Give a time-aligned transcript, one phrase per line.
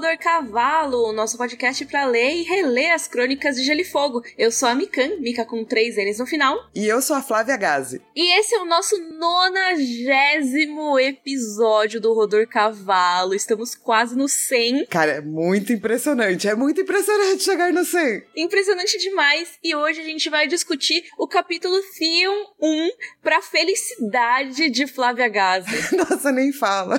[0.00, 4.22] Rodor Cavalo, nosso podcast para ler e reler as crônicas de Gelo e Fogo.
[4.38, 6.58] Eu sou a Mikan, Mika com três N's no final.
[6.74, 8.00] E eu sou a Flávia Gazi.
[8.16, 13.34] E esse é o nosso nonagésimo episódio do Rodor Cavalo.
[13.34, 14.86] Estamos quase no 100.
[14.86, 16.48] Cara, é muito impressionante.
[16.48, 18.22] É muito impressionante chegar no 100.
[18.38, 19.50] Impressionante demais.
[19.62, 22.90] E hoje a gente vai discutir o capítulo Theon 1
[23.22, 25.68] pra felicidade de Flávia Gazi.
[25.94, 26.98] Nossa, nem fala.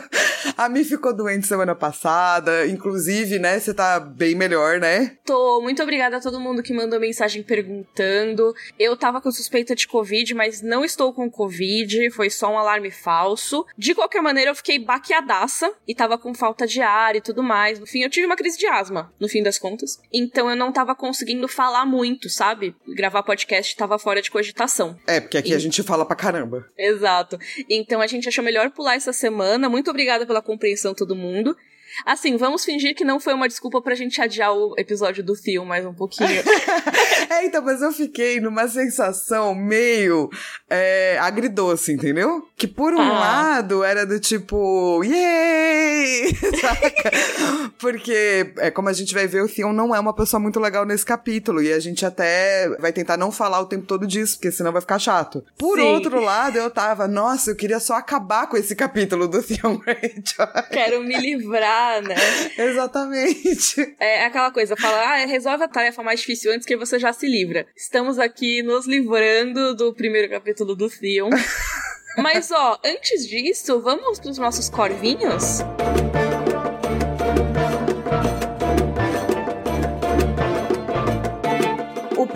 [0.56, 2.68] A Mi ficou doente semana passada.
[2.68, 2.91] Inclusive,
[3.40, 5.18] né, você tá bem melhor, né?
[5.26, 5.62] Tô.
[5.62, 8.54] Muito obrigada a todo mundo que mandou mensagem perguntando.
[8.80, 12.10] Eu tava com suspeita de Covid, mas não estou com Covid.
[12.12, 13.66] Foi só um alarme falso.
[13.78, 17.80] De qualquer maneira, eu fiquei baqueadaça e tava com falta de ar e tudo mais.
[17.80, 20.00] No fim, eu tive uma crise de asma, no fim das contas.
[20.12, 22.76] Então eu não tava conseguindo falar muito, sabe?
[22.96, 24.98] Gravar podcast tava fora de cogitação.
[25.06, 25.56] É, porque aqui e...
[25.56, 26.66] a gente fala pra caramba.
[26.78, 27.38] Exato.
[27.70, 29.70] Então a gente achou melhor pular essa semana.
[29.70, 31.56] Muito obrigada pela compreensão, todo mundo.
[32.06, 35.66] Assim, vamos fingir que não foi uma desculpa pra gente adiar o episódio do Theo
[35.66, 36.30] mais um pouquinho.
[37.30, 40.30] é, então, mas eu fiquei numa sensação meio
[40.70, 42.48] é, agridoce, entendeu?
[42.58, 43.20] Que por um ah.
[43.20, 46.34] lado era do tipo, yay!
[46.60, 47.12] Saca?
[47.78, 50.86] Porque, é, como a gente vai ver, o Theon não é uma pessoa muito legal
[50.86, 51.62] nesse capítulo.
[51.62, 54.82] E a gente até vai tentar não falar o tempo todo disso, porque senão vai
[54.82, 55.44] ficar chato.
[55.58, 55.86] Por Sim.
[55.86, 60.70] outro lado, eu tava, nossa, eu queria só acabar com esse capítulo do Theon Greyjoy.
[60.72, 62.16] Quero me livrar né?
[62.58, 63.96] Exatamente.
[64.00, 67.28] É aquela coisa, fala, ah, resolve a tarefa mais difícil antes que você já se
[67.28, 67.66] livra.
[67.76, 71.30] Estamos aqui nos livrando do primeiro capítulo do Theon.
[72.18, 75.62] Mas, ó, antes disso, vamos pros nossos corvinhos?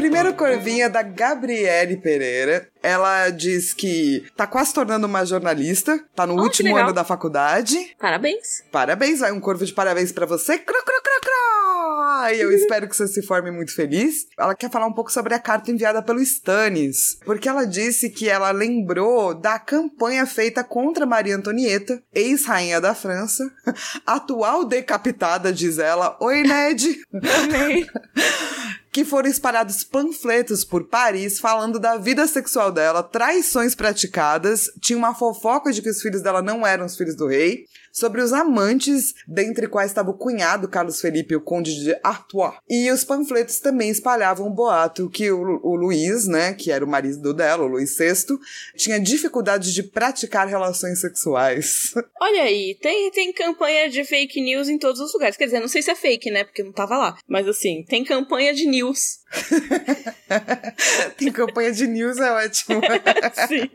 [0.05, 2.67] Primeiro corvinho é da Gabriele Pereira.
[2.83, 7.75] Ela diz que tá quase tornando uma jornalista, tá no oh, último ano da faculdade.
[7.99, 8.63] Parabéns.
[8.71, 10.59] Parabéns, vai um corvo de parabéns para você.
[10.59, 12.31] Cro, cro, cro, cro.
[12.31, 14.27] E eu espero que você se forme muito feliz.
[14.37, 18.29] Ela quer falar um pouco sobre a carta enviada pelo Stannis, porque ela disse que
[18.29, 23.43] ela lembrou da campanha feita contra Maria Antonieta, ex-rainha da França,
[24.05, 26.15] atual decapitada, diz ela.
[26.21, 27.01] Oi, Ned.
[27.11, 27.87] Amei.
[28.95, 35.13] que foram espalhados panfletos por Paris falando da vida sexual dela, traições praticadas, tinha uma
[35.13, 39.15] fofoca de que os filhos dela não eram os filhos do rei, sobre os amantes,
[39.25, 42.55] dentre quais estava o cunhado Carlos Felipe, o conde de Artois.
[42.69, 46.87] E os panfletos também espalhavam o boato que o, o Luiz, né, que era o
[46.87, 48.37] marido dela, o Luiz VI,
[48.75, 51.93] tinha dificuldade de praticar relações sexuais.
[52.19, 55.37] Olha aí, tem, tem campanha de fake news em todos os lugares.
[55.37, 57.17] Quer dizer, não sei se é fake, né, porque não tava lá.
[57.25, 59.19] Mas assim, tem campanha de news.
[61.17, 62.81] tem campanha de news, é ótimo.
[63.47, 63.69] Sim.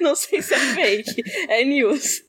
[0.00, 2.22] Não sei se é fake, é news.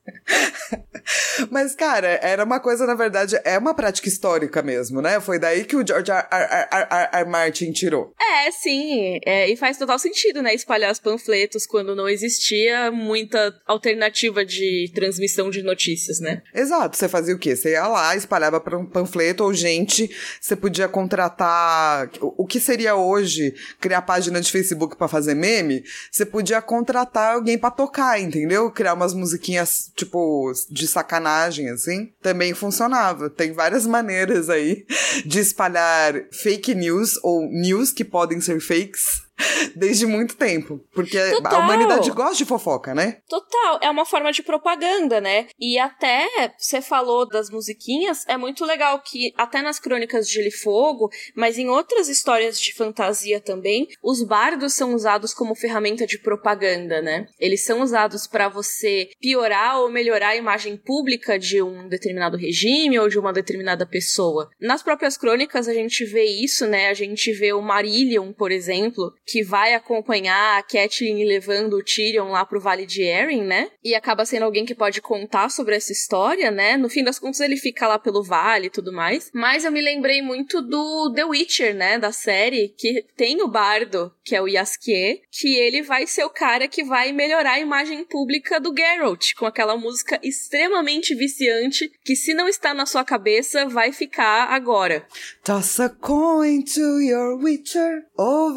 [1.51, 5.19] Mas, cara, era uma coisa, na verdade, é uma prática histórica mesmo, né?
[5.19, 6.25] Foi daí que o George R.
[6.31, 6.67] R.
[6.71, 7.09] R.
[7.11, 7.29] R.
[7.29, 8.13] Martin tirou.
[8.19, 9.19] É, sim.
[9.25, 10.53] É, e faz total sentido, né?
[10.53, 16.41] Espalhar os panfletos quando não existia muita alternativa de transmissão de notícias, né?
[16.53, 16.97] Exato.
[16.97, 17.55] Você fazia o quê?
[17.55, 22.09] Você ia lá, espalhava para um panfleto ou gente, você podia contratar.
[22.37, 25.83] O que seria hoje criar página de Facebook para fazer meme?
[26.11, 28.71] Você podia contratar alguém para tocar, entendeu?
[28.71, 32.11] Criar umas musiquinhas, tipo, de sacanagem, assim.
[32.21, 33.29] Também funcionava.
[33.29, 34.85] Tem várias maneiras aí
[35.25, 39.24] de espalhar fake news ou news que podem ser fakes
[39.75, 40.79] desde muito tempo.
[40.93, 41.55] Porque Total.
[41.55, 43.19] a humanidade gosta de fofoca, né?
[43.27, 43.79] Total.
[43.81, 45.47] É uma forma de propaganda, né?
[45.59, 50.47] E até você falou das musiquinhas, é muito legal que, até nas crônicas de Gelo
[50.47, 56.05] e Fogo, mas em outras histórias de fantasia também, os bardos são usados como ferramenta
[56.05, 57.27] de propaganda, né?
[57.39, 62.99] Eles são usados para você piorar ou melhorar a imagem pública de um determinado regime
[62.99, 64.49] ou de uma determinada pessoa.
[64.59, 66.89] Nas próprias crônicas a gente vê isso, né?
[66.89, 72.29] A gente vê o Marillion, por exemplo, que vai acompanhar a Catelyn levando o Tyrion
[72.29, 73.69] lá pro Vale de Erin, né?
[73.83, 76.77] E acaba sendo alguém que pode contar sobre essa história, né?
[76.77, 79.31] No fim das contas, ele fica lá pelo vale e tudo mais.
[79.33, 81.97] Mas eu me lembrei muito do The Witcher, né?
[81.97, 86.29] Da série, que tem o bardo, que é o Yaskie, que ele vai ser o
[86.29, 92.15] cara que vai melhorar a imagem pública do Geralt, com aquela música extremamente viciante, que
[92.15, 95.07] se não está na sua cabeça, vai ficar agora.
[95.43, 98.53] Toss a coin to your Witcher, oh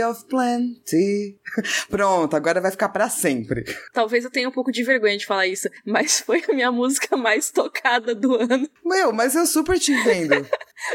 [0.00, 1.38] of Plenty.
[1.90, 3.64] Pronto, agora vai ficar para sempre.
[3.92, 7.16] Talvez eu tenha um pouco de vergonha de falar isso, mas foi a minha música
[7.16, 8.68] mais tocada do ano.
[8.84, 10.46] Meu, mas eu super te entendo.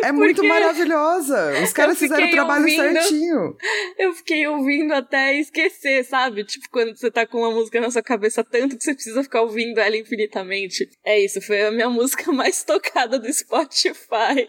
[0.02, 1.62] É muito maravilhosa.
[1.64, 3.56] Os caras fizeram o trabalho ouvindo, certinho.
[3.98, 6.44] Eu fiquei ouvindo até esquecer, sabe?
[6.44, 9.42] Tipo, quando você tá com uma música na sua cabeça tanto que você precisa ficar
[9.42, 10.90] ouvindo ela infinitamente.
[11.06, 14.48] É isso, foi a minha música mais tocada do Spotify.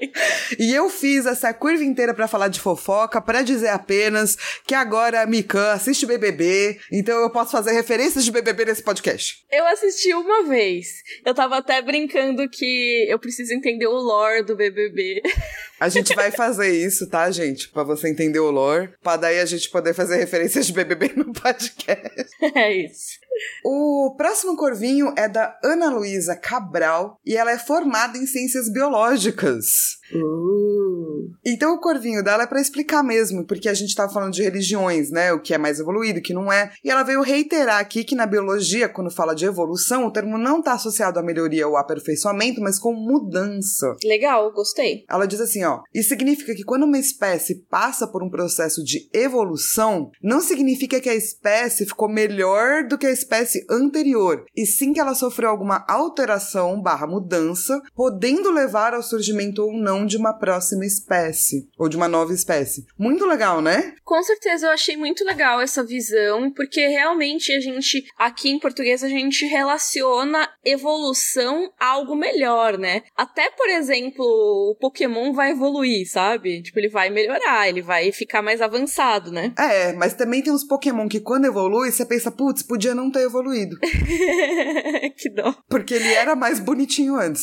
[0.58, 5.22] E eu fiz essa curva inteira para falar de fofoca, para dizer apenas que agora
[5.22, 9.44] a Mikan assiste BBB, então eu posso fazer referências de BBB nesse podcast.
[9.50, 11.02] Eu assisti uma vez.
[11.24, 15.22] Eu tava até brincando que eu preciso entender o lore do BBB.
[15.80, 17.68] A gente vai fazer isso, tá, gente?
[17.68, 18.90] Pra você entender o lore.
[19.02, 22.08] Pra daí a gente poder fazer referências de BBB no podcast.
[22.54, 23.18] É isso.
[23.64, 29.66] O próximo corvinho é da Ana Luísa Cabral e ela é formada em ciências biológicas.
[30.12, 31.30] Uh.
[31.44, 35.10] Então o corvinho dela é para explicar mesmo, porque a gente tava falando de religiões,
[35.10, 35.32] né?
[35.32, 36.70] O que é mais evoluído, o que não é.
[36.82, 40.62] E ela veio reiterar aqui que na biologia, quando fala de evolução, o termo não
[40.62, 43.94] tá associado à melhoria ou aperfeiçoamento, mas com mudança.
[44.04, 45.04] Legal, gostei.
[45.08, 49.08] Ela diz assim, ó: "Isso significa que quando uma espécie passa por um processo de
[49.12, 54.92] evolução, não significa que a espécie ficou melhor do que a espécie anterior, e sim
[54.92, 61.68] que ela sofreu alguma alteração/mudança, podendo levar ao surgimento ou não de uma próxima espécie,
[61.78, 62.86] ou de uma nova espécie.
[62.98, 63.94] Muito legal, né?
[64.04, 69.02] Com certeza eu achei muito legal essa visão, porque realmente a gente, aqui em português,
[69.02, 73.02] a gente relaciona evolução a algo melhor, né?
[73.16, 76.62] Até, por exemplo, o Pokémon vai evoluir, sabe?
[76.62, 79.52] Tipo, ele vai melhorar, ele vai ficar mais avançado, né?
[79.58, 83.22] É, mas também tem uns Pokémon que quando evolui, você pensa, putz, podia não ter
[83.22, 83.76] evoluído.
[85.16, 85.54] que dó.
[85.68, 87.42] Porque ele era mais bonitinho antes.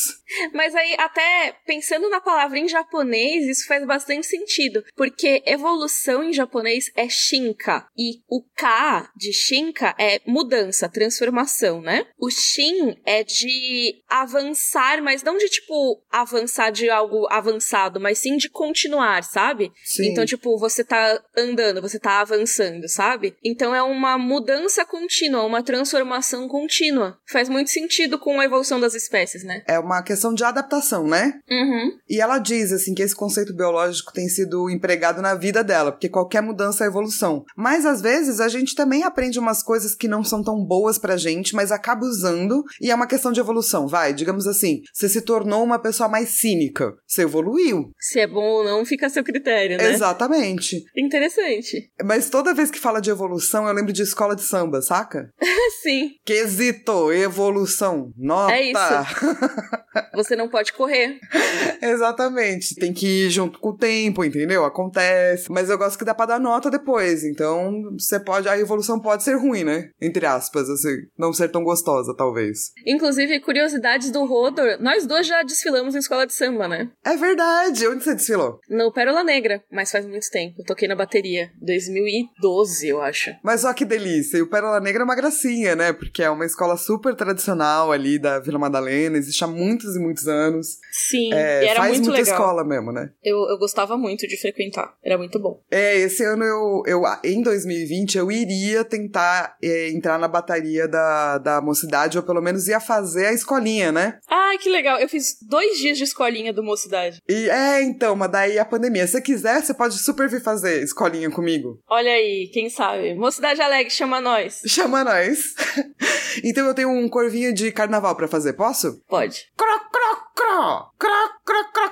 [0.53, 6.33] Mas aí, até pensando na palavra em japonês, isso faz bastante sentido, porque evolução em
[6.33, 12.05] japonês é shinka, e o ka de shinka é mudança, transformação, né?
[12.17, 18.37] O shin é de avançar, mas não de tipo avançar de algo avançado, mas sim
[18.37, 19.71] de continuar, sabe?
[19.83, 20.09] Sim.
[20.11, 23.35] Então, tipo, você tá andando, você tá avançando, sabe?
[23.43, 27.17] Então é uma mudança contínua, uma transformação contínua.
[27.27, 29.63] Faz muito sentido com a evolução das espécies, né?
[29.67, 31.33] É uma questão de adaptação, né?
[31.49, 31.97] Uhum.
[32.07, 36.07] E ela diz assim que esse conceito biológico tem sido empregado na vida dela, porque
[36.07, 37.43] qualquer mudança é evolução.
[37.57, 41.17] Mas às vezes a gente também aprende umas coisas que não são tão boas pra
[41.17, 43.87] gente, mas acaba usando e é uma questão de evolução.
[43.87, 47.94] Vai, digamos assim, você se tornou uma pessoa mais cínica, você evoluiu.
[48.07, 49.91] Se é bom ou não fica a seu critério, né?
[49.91, 50.85] Exatamente.
[50.95, 51.91] Interessante.
[52.03, 55.33] Mas toda vez que fala de evolução, eu lembro de escola de samba, saca?
[55.81, 56.11] Sim.
[56.23, 58.53] Quesito, evolução, nota.
[58.53, 58.75] É isso.
[60.13, 61.19] Você não pode correr.
[61.81, 62.75] Exatamente.
[62.75, 64.65] Tem que ir junto com o tempo, entendeu?
[64.65, 65.51] Acontece.
[65.51, 67.23] Mas eu gosto que dá pra dar nota depois.
[67.23, 68.47] Então, você pode.
[68.47, 69.89] A evolução pode ser ruim, né?
[69.99, 70.95] Entre aspas, assim.
[71.17, 72.71] Não ser tão gostosa, talvez.
[72.85, 74.77] Inclusive, curiosidades do Rodor.
[74.79, 76.89] Nós dois já desfilamos na escola de samba, né?
[77.03, 77.87] É verdade.
[77.95, 78.59] Onde você desfilou?
[78.69, 80.55] No Pérola Negra, mas faz muito tempo.
[80.59, 81.49] Eu toquei na bateria.
[81.61, 83.31] 2012, eu acho.
[83.41, 84.37] Mas ó que delícia.
[84.37, 85.93] E o Pérola Negra é uma gracinha, né?
[85.93, 89.17] Porque é uma escola super tradicional ali da Vila Madalena.
[89.17, 90.77] Existe há muitos e muitos anos.
[90.91, 92.35] Sim, É, e era faz muito muita legal.
[92.37, 93.09] escola mesmo, né?
[93.23, 94.93] Eu, eu gostava muito de frequentar.
[95.03, 95.61] Era muito bom.
[95.71, 101.37] É, esse ano eu, eu em 2020, eu iria tentar é, entrar na bateria da,
[101.37, 104.19] da mocidade, ou pelo menos ia fazer a escolinha, né?
[104.29, 104.99] Ah, que legal.
[104.99, 107.21] Eu fiz dois dias de escolinha do Mocidade.
[107.27, 109.05] E é, então, mas daí a pandemia.
[109.05, 111.79] Se você quiser, você pode super vir fazer escolinha comigo.
[111.89, 113.13] Olha aí, quem sabe?
[113.15, 114.61] Mocidade Alegre, chama nós.
[114.67, 115.55] Chama nós.
[116.43, 119.01] então eu tenho um corvinho de carnaval pra fazer, posso?
[119.07, 119.45] Pode.
[119.55, 121.09] Cro, cro, cro, cro,
[121.45, 121.91] cro, cro,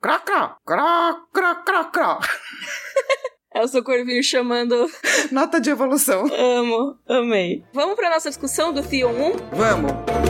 [0.00, 2.18] cro, cro, cro, cro, cro, cro.
[3.54, 4.90] É o seu corvinho chamando.
[5.30, 6.24] Nota de evolução.
[6.34, 7.62] Amo, amei.
[7.74, 9.36] Vamos pra nossa discussão do Theon 1?
[9.52, 10.21] Vamos.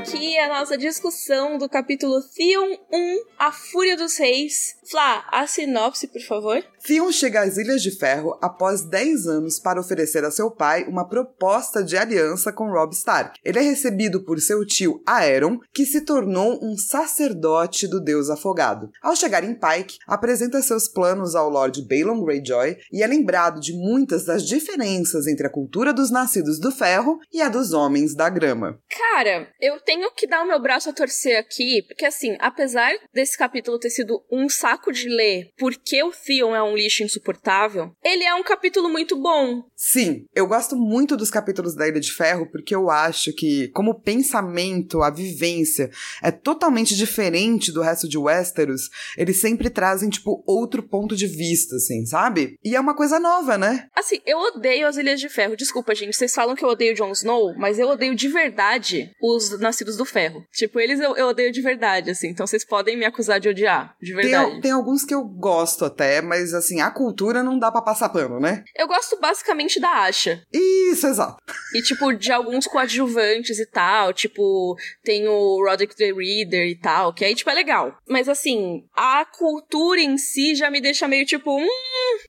[0.00, 4.79] Aqui a nossa discussão do capítulo Theon 1, A Fúria dos Reis.
[4.90, 6.64] Flá, a sinopse, por favor.
[6.84, 11.08] Theon chega às Ilhas de Ferro após 10 anos para oferecer a seu pai uma
[11.08, 13.38] proposta de aliança com Robb Stark.
[13.44, 18.90] Ele é recebido por seu tio Aeron, que se tornou um sacerdote do deus afogado.
[19.00, 23.72] Ao chegar em Pike, apresenta seus planos ao Lord Balon Greyjoy e é lembrado de
[23.72, 28.28] muitas das diferenças entre a cultura dos nascidos do ferro e a dos homens da
[28.28, 28.80] grama.
[28.88, 33.38] Cara, eu tenho que dar o meu braço a torcer aqui, porque assim, apesar desse
[33.38, 37.92] capítulo ter sido um saco saco de ler porque o Theon é um lixo insuportável,
[38.02, 39.62] ele é um capítulo muito bom.
[39.76, 44.00] Sim, eu gosto muito dos capítulos da Ilha de Ferro porque eu acho que, como
[44.00, 45.90] pensamento, a vivência
[46.22, 51.76] é totalmente diferente do resto de Westeros, eles sempre trazem, tipo, outro ponto de vista,
[51.76, 52.56] assim, sabe?
[52.64, 53.88] E é uma coisa nova, né?
[53.94, 55.56] Assim, eu odeio as Ilhas de Ferro.
[55.56, 59.58] Desculpa, gente, vocês falam que eu odeio Jon Snow, mas eu odeio de verdade os
[59.58, 60.44] Nascidos do Ferro.
[60.52, 62.28] Tipo, eles eu, eu odeio de verdade, assim.
[62.28, 64.52] Então vocês podem me acusar de odiar, de verdade.
[64.52, 68.08] Tem, tem alguns que eu gosto até, mas assim, a cultura não dá para passar
[68.08, 68.64] pano, né?
[68.76, 70.42] Eu gosto basicamente da Asha.
[70.52, 71.36] Isso, exato.
[71.74, 74.12] E, tipo, de alguns coadjuvantes e tal.
[74.12, 77.96] Tipo, tem o Roderick the Reader e tal, que aí, tipo, é legal.
[78.08, 81.68] Mas, assim, a cultura em si já me deixa meio, tipo, hum,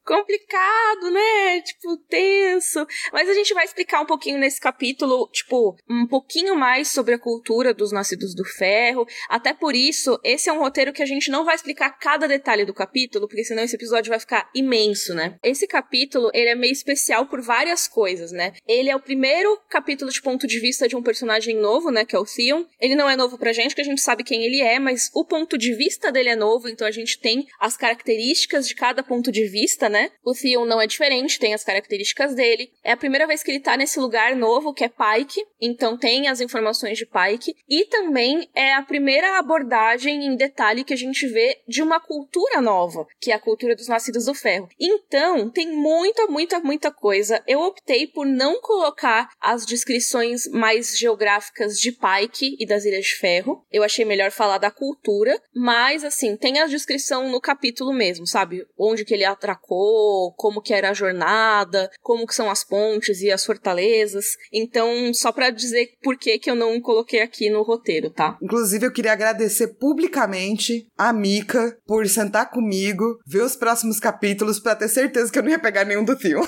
[0.06, 1.62] complicado, né?
[1.62, 2.86] Tipo, tenso.
[3.12, 7.20] Mas a gente vai explicar um pouquinho nesse capítulo, tipo, um pouquinho mais sobre a
[7.20, 9.06] cultura dos Nascidos do Ferro.
[9.30, 12.66] Até por isso, esse é um roteiro que a gente não vai explicar cada detalhe
[12.66, 15.36] do capítulo, porque senão esse episódio vai ficar imenso, né?
[15.44, 18.54] Esse capítulo, ele é meio especial por várias coisas, né?
[18.68, 22.16] Ele é o primeiro capítulo de ponto de vista de um personagem novo, né, que
[22.16, 22.66] é o Theon.
[22.80, 25.26] Ele não é novo pra gente, que a gente sabe quem ele é, mas o
[25.26, 29.32] ponto de vista dele é novo, então a gente tem as características de cada ponto
[29.32, 30.12] de vista, né?
[30.24, 32.72] O Theon não é diferente, tem as características dele.
[32.84, 36.28] É a primeira vez que ele tá nesse lugar novo, que é Pike, então tem
[36.28, 37.56] as informações de Pike.
[37.70, 42.60] E também é a primeira abordagem em detalhe que a gente vê de uma cultura
[42.60, 44.68] nova, que é a cultura dos nascidos do ferro.
[44.78, 47.42] Então, tem muita, muita, muita coisa.
[47.48, 53.16] Eu optei por não colocar as descrições mais geográficas de Pike e das Ilhas de
[53.16, 53.66] Ferro.
[53.72, 58.68] Eu achei melhor falar da cultura, mas assim, tem a descrição no capítulo mesmo, sabe?
[58.78, 63.32] Onde que ele atracou, como que era a jornada, como que são as pontes e
[63.32, 64.36] as fortalezas.
[64.52, 68.38] Então, só para dizer por que que eu não coloquei aqui no roteiro, tá?
[68.42, 74.76] Inclusive, eu queria agradecer publicamente a Mika por sentar comigo, ver os próximos capítulos para
[74.76, 76.42] ter certeza que eu não ia pegar nenhum do Theo.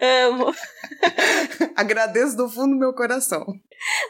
[0.00, 0.54] Amo.
[1.76, 3.44] Agradeço do fundo do meu coração.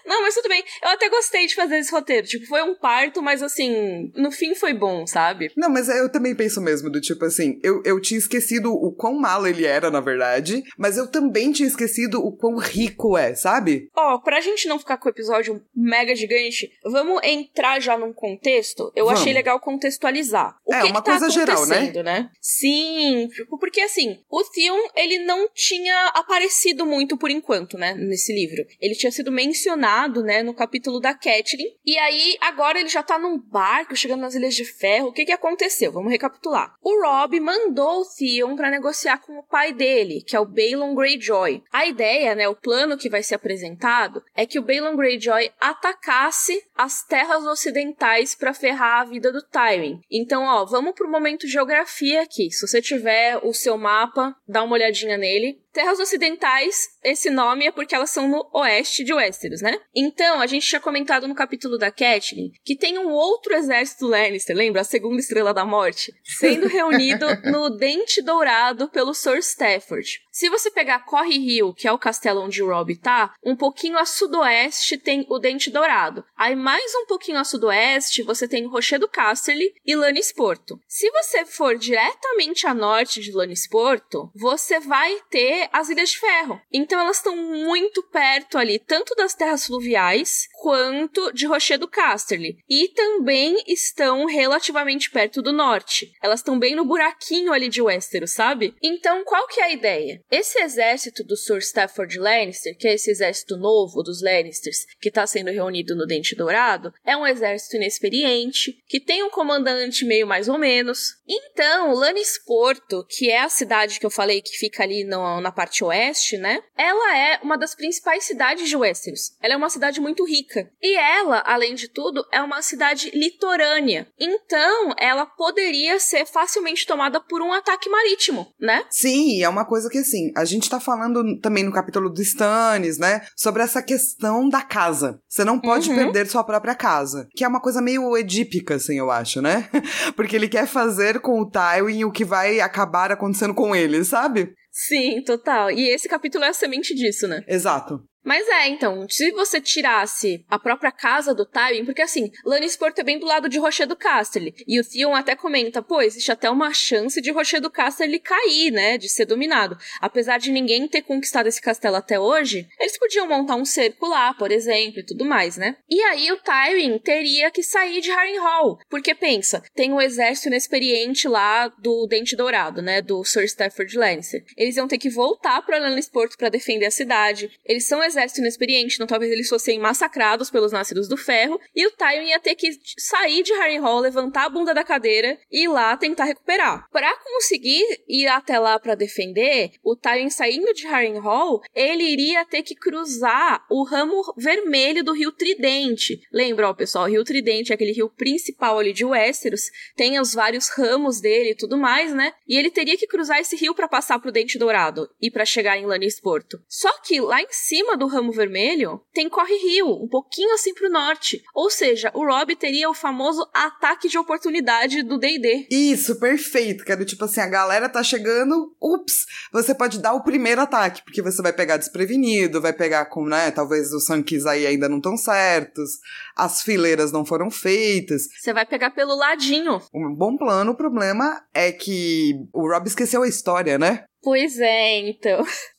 [0.06, 0.62] Não, mas tudo bem.
[0.82, 2.26] Eu até gostei de fazer esse roteiro.
[2.26, 5.50] Tipo, foi um parto, mas assim, no fim foi bom, sabe?
[5.56, 9.14] Não, mas eu também penso mesmo, do tipo assim, eu, eu tinha esquecido o quão
[9.14, 13.88] malo ele era, na verdade, mas eu também tinha esquecido o quão rico é, sabe?
[13.96, 18.12] Ó, oh, pra gente não ficar com o episódio mega gigante, vamos entrar já num
[18.12, 18.92] contexto.
[18.94, 19.20] Eu vamos.
[19.20, 20.56] achei legal contextualizar.
[20.64, 21.92] O é, que uma que tá coisa geral, né?
[22.02, 22.30] né?
[22.40, 28.33] Sim, tipo, porque assim, o Theon, ele não tinha aparecido muito por enquanto, né, nesse
[28.33, 28.64] livro.
[28.81, 33.19] Ele tinha sido mencionado, né, no capítulo da Catelyn, e aí agora ele já tá
[33.19, 35.09] num barco chegando nas Ilhas de Ferro.
[35.09, 35.93] O que que aconteceu?
[35.93, 36.75] Vamos recapitular.
[36.83, 40.95] O Rob mandou o Theon para negociar com o pai dele, que é o Balon
[40.95, 41.62] Greyjoy.
[41.73, 46.62] A ideia, né, o plano que vai ser apresentado é que o Balon Greyjoy atacasse
[46.75, 50.00] as terras ocidentais para ferrar a vida do Tywin.
[50.11, 52.50] Então, ó, vamos pro momento geografia aqui.
[52.50, 55.63] Se você tiver o seu mapa, dá uma olhadinha nele.
[55.75, 59.76] Terras Ocidentais, esse nome é porque elas são no oeste de Westeros, né?
[59.93, 64.57] Então, a gente tinha comentado no capítulo da Catelyn que tem um outro exército Lannister,
[64.57, 64.83] lembra?
[64.83, 70.23] A segunda estrela da morte, sendo reunido no Dente Dourado pelo Sir Stafford.
[70.31, 73.99] Se você pegar Corre Hill, que é o castelo onde o Robb tá, um pouquinho
[73.99, 76.25] a sudoeste tem o Dente Dourado.
[76.37, 80.78] Aí mais um pouquinho a sudoeste, você tem Rochedo Casterly e Lannisporto.
[80.87, 86.61] Se você for diretamente a norte de Lannisporto, você vai ter as Ilhas de Ferro.
[86.73, 92.59] Então elas estão muito perto ali, tanto das terras fluviais quanto de Rochedo Casterly.
[92.68, 96.12] E também estão relativamente perto do norte.
[96.23, 98.75] Elas estão bem no buraquinho ali de Westeros, sabe?
[98.83, 100.21] Então qual que é a ideia?
[100.30, 105.26] Esse exército do Sir Stafford Lannister, que é esse exército novo dos Lannisters, que está
[105.26, 110.49] sendo reunido no Dente Dourado, é um exército inexperiente, que tem um comandante meio mais
[110.49, 111.16] ou menos.
[111.26, 115.84] Então, Lannisporto, que é a cidade que eu falei que fica ali no, na parte
[115.84, 116.61] oeste, né?
[116.76, 119.37] Ela é uma das principais cidades de Westeros.
[119.40, 120.68] Ela é uma cidade muito rica.
[120.82, 124.06] E ela, além de tudo, é uma cidade litorânea.
[124.18, 128.84] Então, ela poderia ser facilmente tomada por um ataque marítimo, né?
[128.90, 132.99] Sim, é uma coisa que assim, a gente tá falando também no capítulo do Stannis,
[132.99, 133.23] né?
[133.37, 135.20] Sobre essa questão da casa.
[135.28, 135.96] Você não pode uhum.
[135.96, 137.28] perder sua própria casa.
[137.34, 139.68] Que é uma coisa meio edípica, assim, eu acho, né?
[140.16, 144.54] Porque ele quer fazer com o Tywin o que vai acabar acontecendo com ele, sabe?
[144.76, 145.71] Sim, total.
[145.71, 147.45] E esse capítulo é a semente disso, né?
[147.47, 148.04] Exato.
[148.25, 153.02] Mas é, então, se você tirasse a própria casa do Tywin, porque assim, Lannisport é
[153.02, 156.73] bem do lado de Rochedo Casterly, e o Theon até comenta, pô, existe até uma
[156.73, 159.76] chance de Rochedo Casterly cair, né, de ser dominado.
[160.00, 164.33] Apesar de ninguém ter conquistado esse castelo até hoje, eles podiam montar um cerco lá,
[164.33, 165.76] por exemplo, e tudo mais, né?
[165.90, 170.49] E aí o Tywin teria que sair de Harrenhal, porque pensa, tem o um exército
[170.49, 174.43] inexperiente lá do Dente Dourado, né, do Sir Stafford Lannister.
[174.57, 177.50] Eles iam ter que voltar para Lannisport para defender a cidade.
[177.64, 181.90] Eles são exército inexperiente, então talvez eles fossem massacrados pelos Nascidos do Ferro, e o
[181.90, 185.97] Tywin ia ter que sair de Harrenhal, levantar a bunda da cadeira e ir lá
[185.97, 186.88] tentar recuperar.
[186.90, 192.62] Para conseguir ir até lá para defender, o Tywin saindo de Harrenhal, ele iria ter
[192.62, 196.21] que cruzar o ramo vermelho do Rio Tridente.
[196.33, 200.35] Lembra, ó, pessoal, o Rio Tridente é aquele rio principal ali de Westeros, tem os
[200.35, 202.33] vários ramos dele e tudo mais, né?
[202.47, 205.76] E ele teria que cruzar esse rio para passar pro Dente Dourado e para chegar
[205.76, 206.62] em Lannisporto.
[206.68, 210.90] Só que lá em cima do ramo vermelho tem Corre Rio, um pouquinho assim pro
[210.90, 211.42] norte.
[211.54, 215.68] Ou seja, o Rob teria o famoso ataque de oportunidade do D&D.
[215.70, 216.84] Isso, perfeito.
[216.84, 221.23] Quero tipo assim, a galera tá chegando, ups, você pode dar o primeiro ataque, porque
[221.23, 225.16] você vai pegar desprevenido, vai pegar com, né, talvez os Sunkies aí ainda não estão
[225.16, 225.99] certos,
[226.37, 228.28] as fileiras não foram feitas.
[228.37, 229.80] Você vai pegar pelo ladinho.
[229.94, 234.04] Um bom plano, o problema é que o Rob esqueceu a história, né?
[234.25, 235.44] Pois é, então.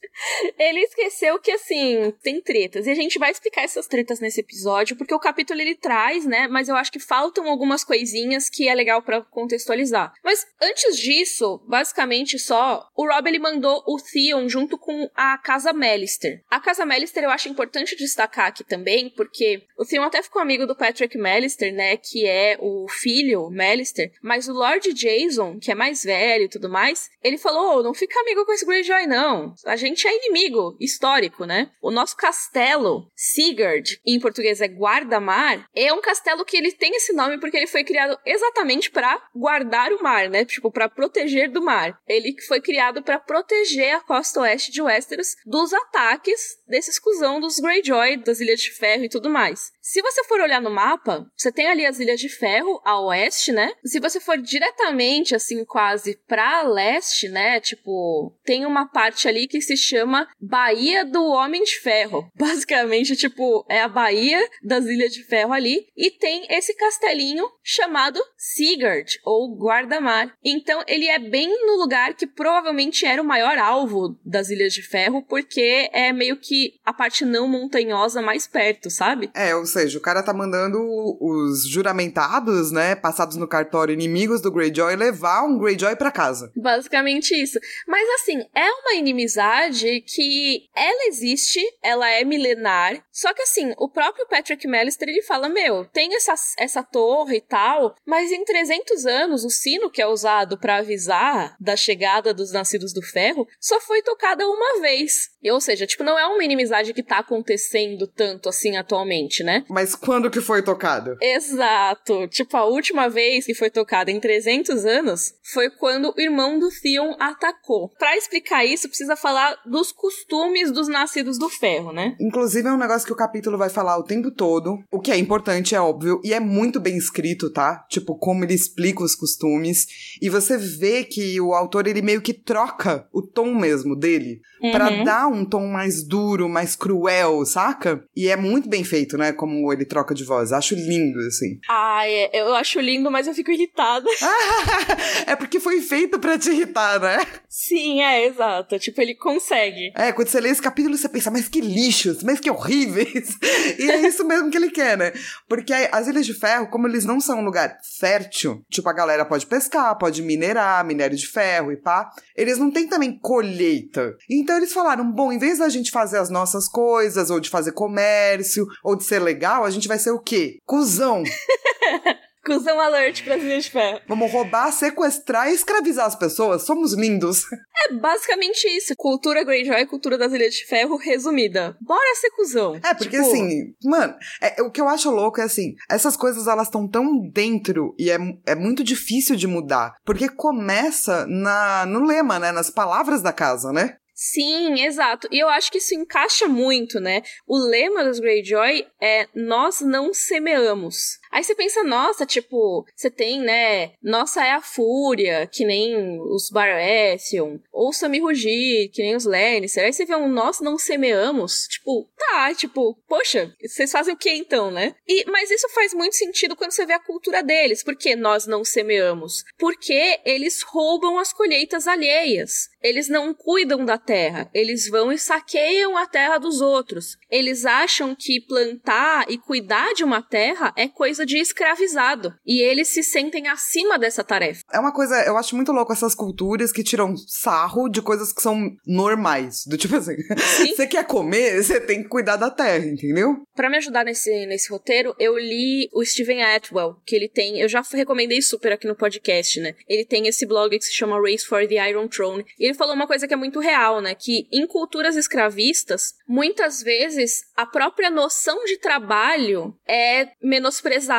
[0.57, 2.87] ele esqueceu que, assim, tem tretas.
[2.87, 6.47] E a gente vai explicar essas tretas nesse episódio, porque o capítulo ele traz, né?
[6.47, 10.13] Mas eu acho que faltam algumas coisinhas que é legal para contextualizar.
[10.23, 15.73] Mas antes disso, basicamente só, o Rob ele mandou o Theon junto com a Casa
[15.73, 16.43] Mellister.
[16.49, 20.65] A Casa Mellister eu acho importante destacar aqui também, porque o Theon até ficou amigo
[20.65, 21.97] do Patrick Mellister, né?
[21.97, 24.11] Que é o filho Mellister.
[24.21, 27.93] Mas o Lord Jason, que é mais velho e tudo mais, ele falou: oh, não
[27.93, 29.53] fica amigo com esse Greyjoy, não.
[29.65, 31.71] A gente é inimigo histórico, né?
[31.81, 37.13] O nosso castelo, Sigurd, em português é guarda-mar, é um castelo que ele tem esse
[37.13, 40.43] nome porque ele foi criado exatamente para guardar o mar, né?
[40.45, 41.99] Tipo, para proteger do mar.
[42.07, 47.59] Ele foi criado para proteger a costa oeste de Westeros dos ataques desses cuzão dos
[47.59, 49.71] Greyjoy, das Ilhas de Ferro e tudo mais.
[49.81, 53.51] Se você for olhar no mapa, você tem ali as Ilhas de Ferro a oeste,
[53.51, 53.71] né?
[53.83, 57.59] Se você for diretamente, assim, quase pra leste, né?
[57.59, 62.29] Tipo, tem uma parte ali que se chama Baía do Homem de Ferro.
[62.35, 65.85] Basicamente, tipo, é a Baía das Ilhas de Ferro ali.
[65.95, 70.33] E tem esse castelinho chamado Sigurd, ou Guarda-Mar.
[70.43, 74.81] Então, ele é bem no lugar que provavelmente era o maior alvo das Ilhas de
[74.81, 79.29] Ferro, porque é meio que a parte não montanhosa mais perto, sabe?
[79.33, 80.79] É, ou seja, o cara tá mandando
[81.19, 86.51] os juramentados, né, passados no cartório inimigos do Greyjoy, levar um Greyjoy para casa.
[86.55, 87.59] Basicamente isso.
[87.87, 93.89] Mas assim, é uma inimizade que ela existe, ela é milenar, só que assim, o
[93.89, 99.05] próprio Patrick Mellister, ele fala, meu, tem essa, essa torre e tal, mas em 300
[99.05, 103.79] anos, o sino que é usado para avisar da chegada dos nascidos do ferro, só
[103.79, 105.29] foi tocada uma vez.
[105.51, 109.63] Ou seja, tipo, não é uma inimizade que tá acontecendo tanto assim atualmente, né?
[109.69, 111.17] Mas quando que foi tocado?
[111.21, 112.27] Exato.
[112.27, 116.69] Tipo, a última vez que foi tocada em 300 anos foi quando o irmão do
[116.69, 117.89] Theon atacou.
[117.97, 122.15] Para explicar isso, precisa falar dos costumes dos nascidos do ferro, né?
[122.19, 124.79] Inclusive, é um negócio que o capítulo vai falar o tempo todo.
[124.91, 127.85] O que é importante, é óbvio, e é muito bem escrito, tá?
[127.89, 130.17] Tipo, como ele explica os costumes.
[130.21, 134.41] E você vê que o autor, ele meio que troca o tom mesmo dele.
[134.61, 134.71] Uhum.
[134.71, 138.03] para dar um tom mais duro, mais cruel, saca?
[138.15, 139.31] E é muito bem feito, né?
[139.31, 140.51] Como ele troca de voz.
[140.51, 141.59] Acho lindo, assim.
[141.69, 144.09] Ah, é, eu acho lindo, mas eu fico irritada.
[145.27, 147.19] é porque foi feito para te irritar, né?
[147.49, 148.79] Sim, é, exato.
[148.79, 149.54] Tipo, ele consegue.
[149.95, 153.37] É, quando você lê esse capítulo, você pensa, mas que lixos, mas que horríveis.
[153.79, 155.13] e é isso mesmo que ele quer, né?
[155.47, 159.25] Porque as Ilhas de Ferro, como eles não são um lugar fértil, tipo, a galera
[159.25, 164.15] pode pescar, pode minerar, minério de ferro e pá, eles não têm também colheita.
[164.29, 167.71] Então eles falaram, bom, em vez da gente fazer as nossas coisas, ou de fazer
[167.71, 170.59] comércio, ou de ser legal, a gente vai ser o quê?
[170.65, 171.23] Cusão.
[172.45, 174.01] Cusão alert para de ferro.
[174.07, 176.63] Vamos roubar, sequestrar e escravizar as pessoas.
[176.63, 177.43] Somos lindos.
[177.87, 178.93] É basicamente isso.
[178.95, 181.75] Cultura Greyjoy, cultura das Ilhas de Ferro resumida.
[181.81, 182.75] Bora ser cuzão.
[182.75, 183.21] É, porque tipo...
[183.21, 187.27] assim, mano, é, o que eu acho louco é assim, essas coisas elas estão tão
[187.29, 189.95] dentro e é, é muito difícil de mudar.
[190.05, 192.51] Porque começa na, no lema, né?
[192.51, 193.97] Nas palavras da casa, né?
[194.15, 195.27] Sim, exato.
[195.29, 197.21] E eu acho que isso encaixa muito, né?
[197.45, 201.19] O lema dos Greyjoy é nós não semeamos.
[201.35, 203.91] Aí você pensa, nossa, tipo, você tem, né?
[204.01, 207.57] Nossa é a fúria, que nem os Baratheon.
[207.73, 209.83] Ouça-me rugir, que nem os Lannister.
[209.83, 211.67] Aí você vê um nós não semeamos.
[211.67, 214.95] Tipo, tá, tipo, poxa, vocês fazem o que então, né?
[215.05, 217.83] E, mas isso faz muito sentido quando você vê a cultura deles.
[217.83, 219.43] Por que nós não semeamos?
[219.57, 222.69] Porque eles roubam as colheitas alheias.
[222.81, 224.49] Eles não cuidam da terra.
[224.53, 227.17] Eles vão e saqueiam a terra dos outros.
[227.29, 232.33] Eles acham que plantar e cuidar de uma terra é coisa de escravizado.
[232.45, 234.63] E eles se sentem acima dessa tarefa.
[234.71, 238.41] É uma coisa, eu acho muito louco essas culturas que tiram sarro de coisas que
[238.41, 239.65] são normais.
[239.65, 240.15] Do tipo assim,
[240.75, 243.35] você quer comer, você tem que cuidar da terra, entendeu?
[243.55, 247.69] Para me ajudar nesse, nesse roteiro, eu li o Steven Atwell, que ele tem, eu
[247.69, 249.75] já recomendei super aqui no podcast, né?
[249.87, 252.45] Ele tem esse blog que se chama Race for the Iron Throne.
[252.59, 254.15] E ele falou uma coisa que é muito real, né?
[254.15, 261.14] Que em culturas escravistas, muitas vezes a própria noção de trabalho é menosprezada,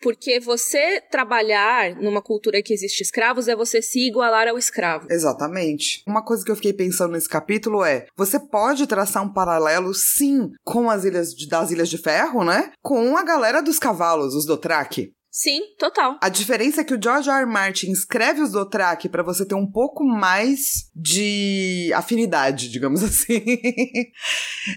[0.00, 5.06] porque você trabalhar numa cultura que existe escravos é você se igualar ao escravo.
[5.10, 6.02] Exatamente.
[6.06, 10.50] Uma coisa que eu fiquei pensando nesse capítulo é: você pode traçar um paralelo, sim,
[10.64, 12.72] com as ilhas de, das Ilhas de Ferro, né?
[12.82, 15.12] Com a galera dos cavalos, os Dothraki.
[15.30, 16.18] Sim, total.
[16.20, 17.42] A diferença é que o George R.
[17.42, 17.46] R.
[17.46, 23.40] Martin escreve os Dothraki para você ter um pouco mais de afinidade, digamos assim.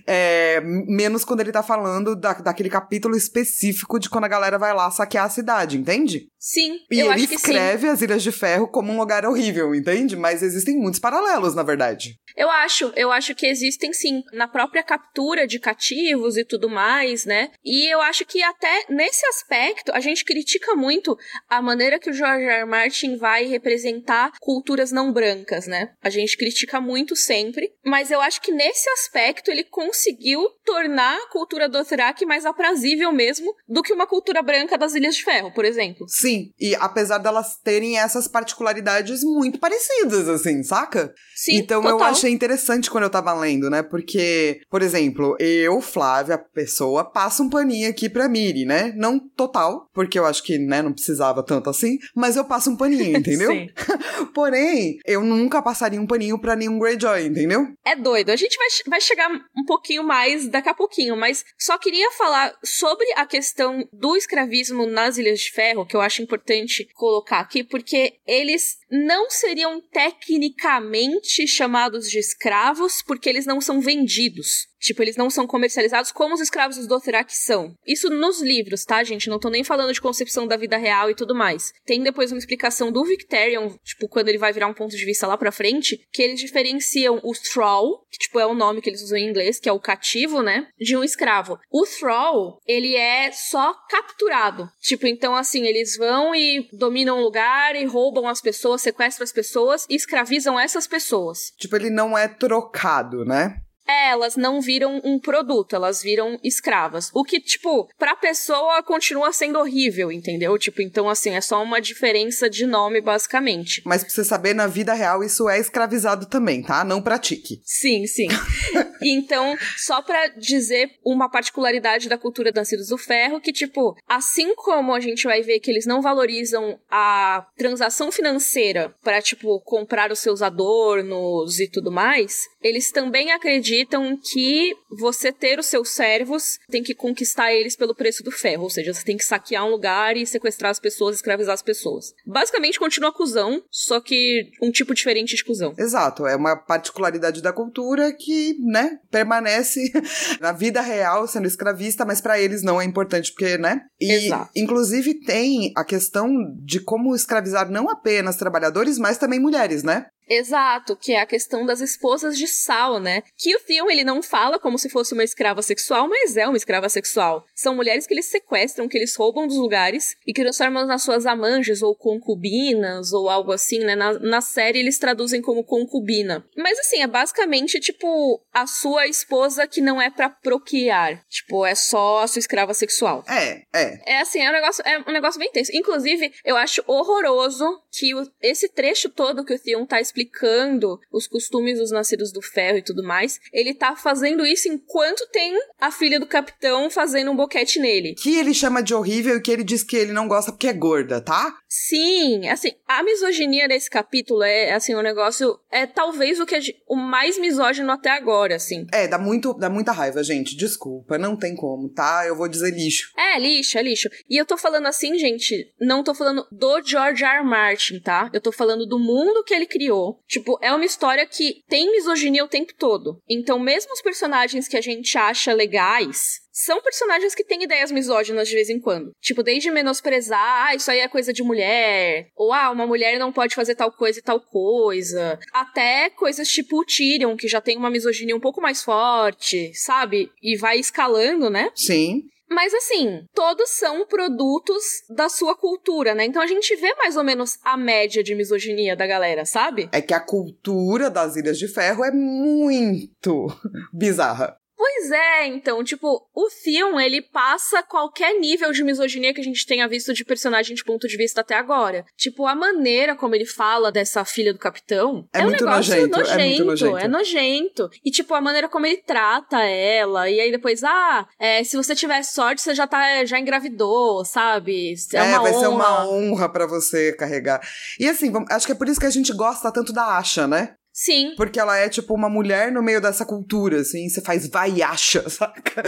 [0.06, 4.74] é, menos quando ele tá falando da, daquele capítulo específico de quando a galera vai
[4.74, 6.28] lá saquear a cidade, entende?
[6.46, 7.94] Sim, e eu ele acho que escreve sim.
[7.94, 10.18] as Ilhas de Ferro como um lugar horrível, entende?
[10.18, 12.20] Mas existem muitos paralelos, na verdade.
[12.36, 17.24] Eu acho, eu acho que existem sim, na própria captura de cativos e tudo mais,
[17.24, 17.50] né?
[17.64, 22.14] E eu acho que até nesse aspecto a gente critica muito a maneira que o
[22.14, 22.62] George R.
[22.62, 22.66] R.
[22.66, 25.94] Martin vai representar culturas não brancas, né?
[26.02, 31.30] A gente critica muito sempre, mas eu acho que nesse aspecto ele conseguiu tornar a
[31.30, 35.64] cultura Dothraki mais aprazível mesmo do que uma cultura branca das Ilhas de Ferro, por
[35.64, 36.06] exemplo.
[36.10, 41.14] Sim, e apesar delas terem essas particularidades muito parecidas, assim, saca?
[41.36, 42.00] Sim, Então total.
[42.00, 43.82] eu achei interessante quando eu tava lendo, né?
[43.84, 48.94] Porque, por exemplo, eu, Flávia, a pessoa, passa um paninho aqui pra Miri, né?
[48.96, 52.78] Não total, porque eu acho que, né, não precisava tanto assim, mas eu passo um
[52.78, 53.52] paninho, entendeu?
[53.52, 53.68] Sim.
[54.34, 57.68] Porém, eu nunca passaria um paninho pra nenhum Greyjoy, entendeu?
[57.86, 58.30] É doido.
[58.30, 62.54] A gente vai, vai chegar um pouquinho mais daqui a pouquinho, mas só queria falar
[62.64, 67.64] sobre a questão do escravismo nas Ilhas de Ferro, que eu acho importante colocar aqui,
[67.64, 74.68] porque eles não seriam tecnicamente chamados de escravos porque eles não são vendidos.
[74.84, 77.74] Tipo, eles não são comercializados como os escravos dos Dothraki são.
[77.88, 79.30] Isso nos livros, tá, gente?
[79.30, 81.72] Não tô nem falando de concepção da vida real e tudo mais.
[81.86, 85.26] Tem depois uma explicação do Victorian, tipo, quando ele vai virar um ponto de vista
[85.26, 89.02] lá pra frente, que eles diferenciam o Thrall, que, tipo, é o nome que eles
[89.02, 90.68] usam em inglês, que é o cativo, né?
[90.78, 91.58] De um escravo.
[91.72, 94.70] O Thrall, ele é só capturado.
[94.82, 99.32] Tipo, então, assim, eles vão e dominam o lugar e roubam as pessoas, sequestram as
[99.32, 101.54] pessoas e escravizam essas pessoas.
[101.58, 103.62] Tipo, ele não é trocado, né?
[103.88, 107.10] É, elas não viram um produto, elas viram escravas.
[107.14, 110.58] O que, tipo, pra pessoa continua sendo horrível, entendeu?
[110.58, 113.82] Tipo, então, assim, é só uma diferença de nome, basicamente.
[113.86, 116.84] Mas pra você saber, na vida real, isso é escravizado também, tá?
[116.84, 117.62] Não pratique.
[117.64, 118.28] Sim, sim.
[119.02, 124.94] então, só pra dizer uma particularidade da cultura Nascidos do Ferro, que, tipo, assim como
[124.94, 130.20] a gente vai ver que eles não valorizam a transação financeira pra, tipo, comprar os
[130.20, 136.82] seus adornos e tudo mais, eles também acreditam que você ter os seus servos tem
[136.82, 140.16] que conquistar eles pelo preço do ferro, ou seja, você tem que saquear um lugar
[140.16, 142.14] e sequestrar as pessoas, escravizar as pessoas.
[142.26, 145.74] Basicamente continua cuzão, só que um tipo diferente de cuzão.
[145.78, 149.92] Exato, é uma particularidade da cultura que, né, permanece
[150.40, 153.82] na vida real sendo escravista, mas pra eles não é importante porque, né?
[154.00, 154.52] E Exato.
[154.56, 156.30] inclusive tem a questão
[156.64, 160.06] de como escravizar não apenas trabalhadores, mas também mulheres, né?
[160.30, 163.24] Exato, que é a questão das esposas de Sal, né?
[163.38, 166.58] Que o Theon, ele não fala como se fosse uma escrava sexual, mas é uma
[166.58, 167.46] escrava sexual.
[167.56, 171.26] São mulheres que eles sequestram, que eles roubam dos lugares e que transformam nas suas
[171.26, 173.96] amanjas ou concubinas ou algo assim, né?
[173.96, 176.46] Na, na série eles traduzem como concubina.
[176.58, 181.24] Mas assim, é basicamente tipo a sua esposa que não é pra procriar.
[181.30, 183.24] Tipo, é só a sua escrava sexual.
[183.28, 184.14] É, é.
[184.16, 185.72] É assim, é um negócio, é um negócio bem tenso.
[185.76, 191.28] Inclusive, eu acho horroroso que o- esse trecho todo que o Theon tá explicando os
[191.28, 195.92] costumes dos nascidos do ferro e tudo mais, ele tá fazendo isso enquanto tem a
[195.92, 198.14] filha do capitão fazendo um boquete nele.
[198.14, 200.74] Que ele chama de horrível e que ele diz que ele não gosta porque é
[200.74, 201.58] gorda, tá?
[201.68, 206.60] Sim, assim, a misoginia nesse capítulo é, assim, um negócio, é talvez o que é
[206.88, 208.86] o mais misógino até agora, assim.
[208.92, 212.26] É, dá muito, dá muita raiva, gente, desculpa, não tem como, tá?
[212.28, 213.12] Eu vou dizer lixo.
[213.18, 214.10] É, lixo, é lixo.
[214.30, 217.38] E eu tô falando assim, gente, não tô falando do George R.
[217.38, 217.44] R.
[217.44, 218.30] Martin, tá?
[218.32, 220.03] Eu tô falando do mundo que ele criou.
[220.28, 223.18] Tipo, é uma história que tem misoginia o tempo todo.
[223.30, 228.48] Então, mesmo os personagens que a gente acha legais, são personagens que têm ideias misóginas
[228.48, 229.12] de vez em quando.
[229.20, 233.34] Tipo, desde menosprezar, ah, isso aí é coisa de mulher, ou ah, uma mulher não
[233.34, 237.76] pode fazer tal coisa e tal coisa, até coisas tipo o Tyrion, que já tem
[237.76, 240.32] uma misoginia um pouco mais forte, sabe?
[240.42, 241.72] E vai escalando, né?
[241.74, 242.24] Sim.
[242.54, 246.26] Mas assim, todos são produtos da sua cultura, né?
[246.26, 249.90] Então a gente vê mais ou menos a média de misoginia da galera, sabe?
[249.92, 253.48] É que a cultura das Ilhas de Ferro é muito
[253.92, 254.58] bizarra.
[254.84, 259.66] Pois é, então, tipo, o filme, ele passa qualquer nível de misoginia que a gente
[259.66, 262.04] tenha visto de personagem de ponto de vista até agora.
[262.18, 266.20] Tipo, a maneira como ele fala dessa filha do capitão é, é um negócio nojento,
[266.20, 266.98] nojento, é muito nojento.
[266.98, 267.90] É nojento.
[268.04, 270.30] E, tipo, a maneira como ele trata ela.
[270.30, 274.96] E aí depois, ah, é, se você tiver sorte, você já tá, já engravidou, sabe?
[275.14, 275.60] É, é vai honra.
[275.62, 277.66] ser uma honra para você carregar.
[277.98, 280.76] E assim, acho que é por isso que a gente gosta tanto da Asha, né?
[280.94, 281.34] Sim.
[281.36, 284.08] Porque ela é, tipo, uma mulher no meio dessa cultura, assim.
[284.08, 285.82] Você faz vai e acha, saca?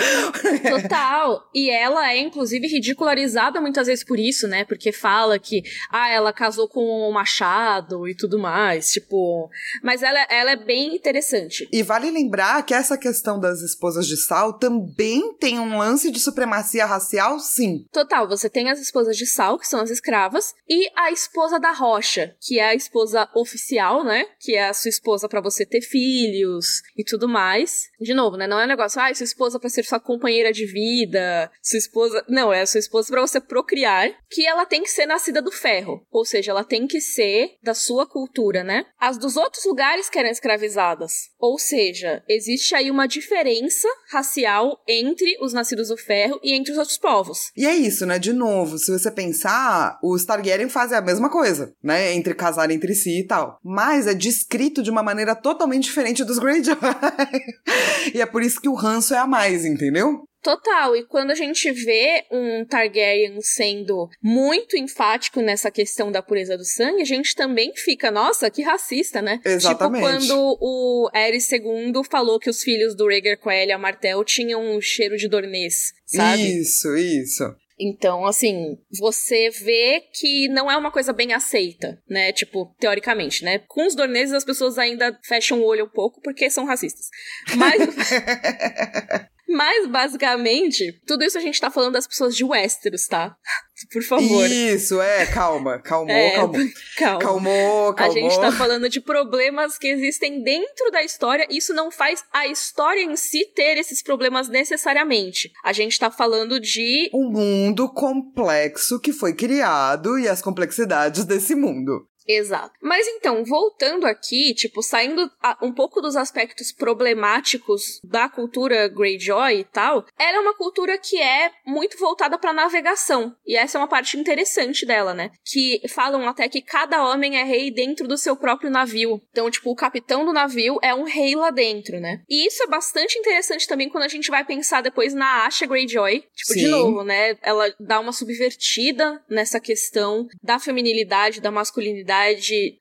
[0.67, 1.47] Total.
[1.53, 4.65] E ela é, inclusive, ridicularizada muitas vezes por isso, né?
[4.65, 8.91] Porque fala que, ah, ela casou com o um Machado e tudo mais.
[8.91, 9.47] Tipo.
[9.83, 11.69] Mas ela, ela é bem interessante.
[11.71, 16.19] E vale lembrar que essa questão das esposas de Sal também tem um lance de
[16.19, 17.85] supremacia racial, sim.
[17.91, 18.27] Total.
[18.27, 22.35] Você tem as esposas de Sal, que são as escravas, e a esposa da Rocha,
[22.41, 24.25] que é a esposa oficial, né?
[24.39, 27.89] Que é a sua esposa para você ter filhos e tudo mais.
[27.99, 28.47] De novo, né?
[28.47, 32.23] Não é um negócio, ah, sua esposa para ser sua companheira de vida, sua esposa.
[32.27, 36.05] Não, é sua esposa para você procriar, que ela tem que ser nascida do ferro.
[36.11, 38.85] Ou seja, ela tem que ser da sua cultura, né?
[38.99, 41.29] As dos outros lugares que eram escravizadas.
[41.39, 46.77] Ou seja, existe aí uma diferença racial entre os nascidos do ferro e entre os
[46.77, 47.51] outros povos.
[47.55, 48.17] E é isso, né?
[48.17, 52.13] De novo, se você pensar, os Targaryen fazem a mesma coisa, né?
[52.13, 53.59] Entre casar entre si e tal.
[53.63, 56.75] Mas é descrito de uma maneira totalmente diferente dos Greyjoy.
[58.13, 60.23] e é por isso que o ranço é a mais, entendeu?
[60.41, 66.55] Total, e quando a gente vê um Targaryen sendo muito enfático nessa questão da pureza
[66.55, 69.39] do sangue, a gente também fica, nossa, que racista, né?
[69.43, 70.03] Exatamente.
[70.03, 74.23] Tipo quando o Aerys II falou que os filhos do Rhaegar com a Elia Martell
[74.23, 76.59] tinham um cheiro de dornês, sabe?
[76.59, 77.55] Isso, isso.
[77.79, 82.31] Então, assim, você vê que não é uma coisa bem aceita, né?
[82.31, 83.59] Tipo, teoricamente, né?
[83.67, 87.09] Com os dorneses as pessoas ainda fecham o olho um pouco porque são racistas.
[87.55, 87.81] Mas.
[89.47, 93.35] Mas, basicamente, tudo isso a gente tá falando das pessoas de Westeros, tá?
[93.91, 94.49] Por favor.
[94.49, 96.55] Isso, é, calma, calmou, é, calmou.
[96.97, 97.19] Calma.
[97.19, 98.17] Calmou, calmou.
[98.17, 102.47] A gente tá falando de problemas que existem dentro da história, isso não faz a
[102.47, 105.51] história em si ter esses problemas necessariamente.
[105.63, 107.09] A gente tá falando de.
[107.13, 112.07] Um mundo complexo que foi criado e as complexidades desse mundo.
[112.27, 112.73] Exato.
[112.81, 115.29] Mas então, voltando aqui, tipo, saindo
[115.61, 121.21] um pouco dos aspectos problemáticos da cultura Greyjoy e tal, ela é uma cultura que
[121.21, 123.35] é muito voltada para navegação.
[123.45, 125.31] E essa é uma parte interessante dela, né?
[125.43, 129.21] Que falam até que cada homem é rei dentro do seu próprio navio.
[129.31, 132.21] Então, tipo, o capitão do navio é um rei lá dentro, né?
[132.27, 136.23] E isso é bastante interessante também quando a gente vai pensar depois na Asha Greyjoy.
[136.33, 136.59] Tipo, Sim.
[136.59, 137.37] de novo, né?
[137.41, 142.14] Ela dá uma subvertida nessa questão da feminilidade, da masculinidade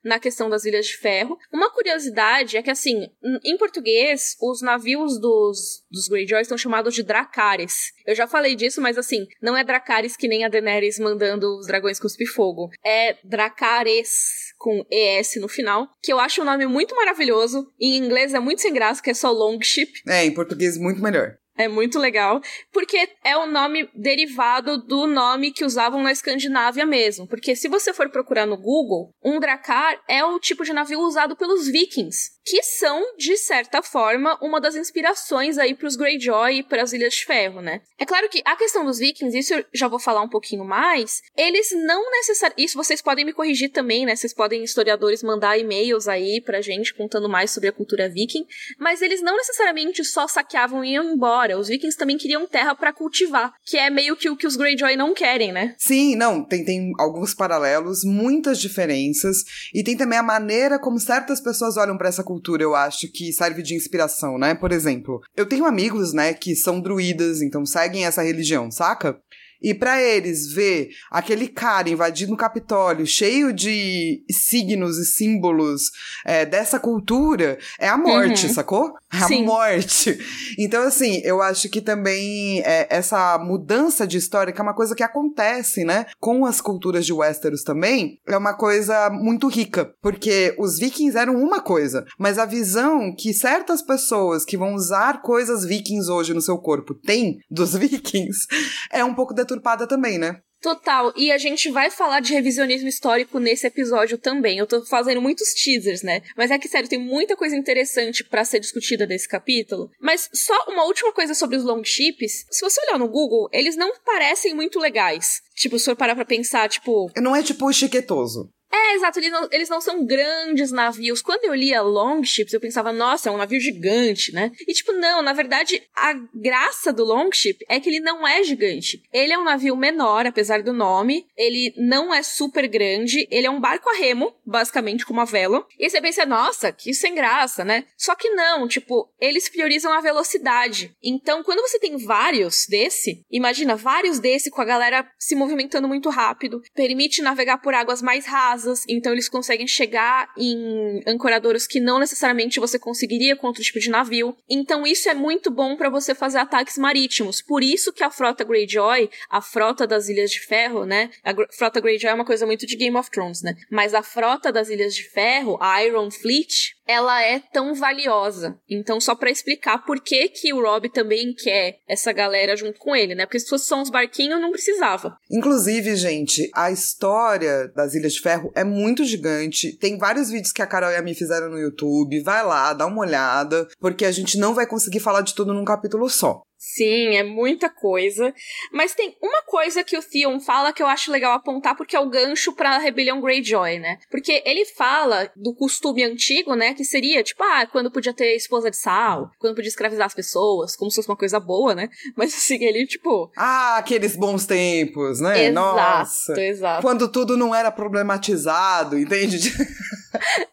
[0.03, 1.37] na questão das Ilhas de Ferro.
[1.51, 3.09] Uma curiosidade é que, assim,
[3.43, 7.91] em português, os navios dos, dos Greyjoy são chamados de Dracares.
[8.05, 11.67] Eu já falei disso, mas assim, não é Dracares que nem a Daenerys mandando os
[11.67, 12.69] dragões cuspir fogo.
[12.85, 17.71] É Dracares com ES no final, que eu acho um nome muito maravilhoso.
[17.79, 19.91] Em inglês é muito sem graça, que é só Longship.
[20.07, 21.37] É, em português muito melhor.
[21.57, 22.41] É muito legal,
[22.71, 27.27] porque é o nome derivado do nome que usavam na Escandinávia mesmo.
[27.27, 31.35] Porque se você for procurar no Google, um dracar é o tipo de navio usado
[31.35, 36.63] pelos vikings que são, de certa forma, uma das inspirações aí para os Greyjoy e
[36.63, 37.81] para as Ilhas de Ferro, né?
[37.97, 41.23] É claro que a questão dos vikings, isso eu já vou falar um pouquinho mais,
[41.35, 42.63] eles não necessariamente.
[42.63, 44.15] Isso vocês podem me corrigir também, né?
[44.15, 48.45] Vocês podem, historiadores, mandar e-mails aí pra gente contando mais sobre a cultura viking,
[48.77, 52.75] mas eles não necessariamente só saqueavam e iam embora história, os vikings também queriam terra
[52.75, 55.75] para cultivar, que é meio que o que os Greyjoy não querem, né?
[55.77, 61.39] Sim, não, tem, tem alguns paralelos, muitas diferenças, e tem também a maneira como certas
[61.39, 64.55] pessoas olham para essa cultura, eu acho, que serve de inspiração, né?
[64.55, 69.19] Por exemplo, eu tenho amigos, né, que são druidas, então seguem essa religião, saca?
[69.61, 75.89] E para eles ver aquele cara invadindo o Capitólio, cheio de signos e símbolos
[76.25, 78.53] é, dessa cultura, é a morte, uhum.
[78.53, 78.93] sacou?
[79.21, 79.45] A Sim.
[79.45, 80.17] morte.
[80.57, 84.95] Então, assim, eu acho que também é, essa mudança de história, que é uma coisa
[84.95, 89.93] que acontece, né, com as culturas de Westeros também, é uma coisa muito rica.
[90.01, 95.21] Porque os vikings eram uma coisa, mas a visão que certas pessoas que vão usar
[95.21, 98.47] coisas vikings hoje no seu corpo têm dos vikings
[98.91, 100.39] é um pouco deturpada também, né?
[100.65, 101.13] Total.
[101.15, 104.57] E a gente vai falar de revisionismo histórico nesse episódio também.
[104.57, 106.23] Eu tô fazendo muitos teasers, né?
[106.35, 109.91] Mas é que, sério, tem muita coisa interessante para ser discutida nesse capítulo.
[110.01, 112.47] Mas só uma última coisa sobre os longships.
[112.49, 115.39] Se você olhar no Google, eles não parecem muito legais.
[115.55, 117.11] Tipo, se for parar pra pensar, tipo.
[117.15, 118.49] Não é tipo chiquetoso.
[118.71, 121.21] É, exato, eles não, eles não são grandes navios.
[121.21, 124.51] Quando eu lia Longships, eu pensava, nossa, é um navio gigante, né?
[124.67, 129.01] E tipo, não, na verdade, a graça do Longship é que ele não é gigante.
[129.13, 131.25] Ele é um navio menor, apesar do nome.
[131.37, 133.27] Ele não é super grande.
[133.31, 135.65] Ele é um barco a remo, basicamente, com uma vela.
[135.79, 137.85] E você pensa, nossa, que sem graça, né?
[137.97, 140.95] Só que não, tipo, eles priorizam a velocidade.
[141.01, 146.09] Então, quando você tem vários desse, imagina, vários desse com a galera se movimentando muito
[146.09, 151.99] rápido, permite navegar por águas mais rasas então eles conseguem chegar em ancoradouros que não
[151.99, 154.35] necessariamente você conseguiria com outro tipo de navio.
[154.49, 157.41] Então isso é muito bom para você fazer ataques marítimos.
[157.41, 161.09] Por isso que a frota Greyjoy, a frota das Ilhas de Ferro, né?
[161.23, 163.55] A frota Greyjoy é uma coisa muito de Game of Thrones, né?
[163.69, 168.57] Mas a frota das Ilhas de Ferro, a Iron Fleet, ela é tão valiosa.
[168.69, 172.95] Então, só para explicar por que que o Rob também quer essa galera junto com
[172.95, 173.25] ele, né?
[173.25, 175.17] Porque se fosse só uns barquinhos, não precisava.
[175.29, 179.75] Inclusive, gente, a história das Ilhas de Ferro é muito gigante.
[179.77, 182.21] Tem vários vídeos que a Carol e a Mi fizeram no YouTube.
[182.21, 185.65] Vai lá, dá uma olhada, porque a gente não vai conseguir falar de tudo num
[185.65, 186.41] capítulo só.
[186.73, 188.33] Sim, é muita coisa.
[188.73, 191.99] Mas tem uma coisa que o Theon fala que eu acho legal apontar, porque é
[191.99, 193.99] o gancho pra rebelião Greyjoy, né?
[194.09, 196.73] Porque ele fala do costume antigo, né?
[196.73, 200.75] Que seria, tipo, ah, quando podia ter esposa de sal, quando podia escravizar as pessoas,
[200.75, 201.87] como se fosse uma coisa boa, né?
[202.17, 203.31] Mas assim, ele, tipo.
[203.37, 205.45] Ah, aqueles bons tempos, né?
[205.45, 206.41] Exato, Nossa.
[206.41, 206.81] exato.
[206.81, 209.37] Quando tudo não era problematizado, entende?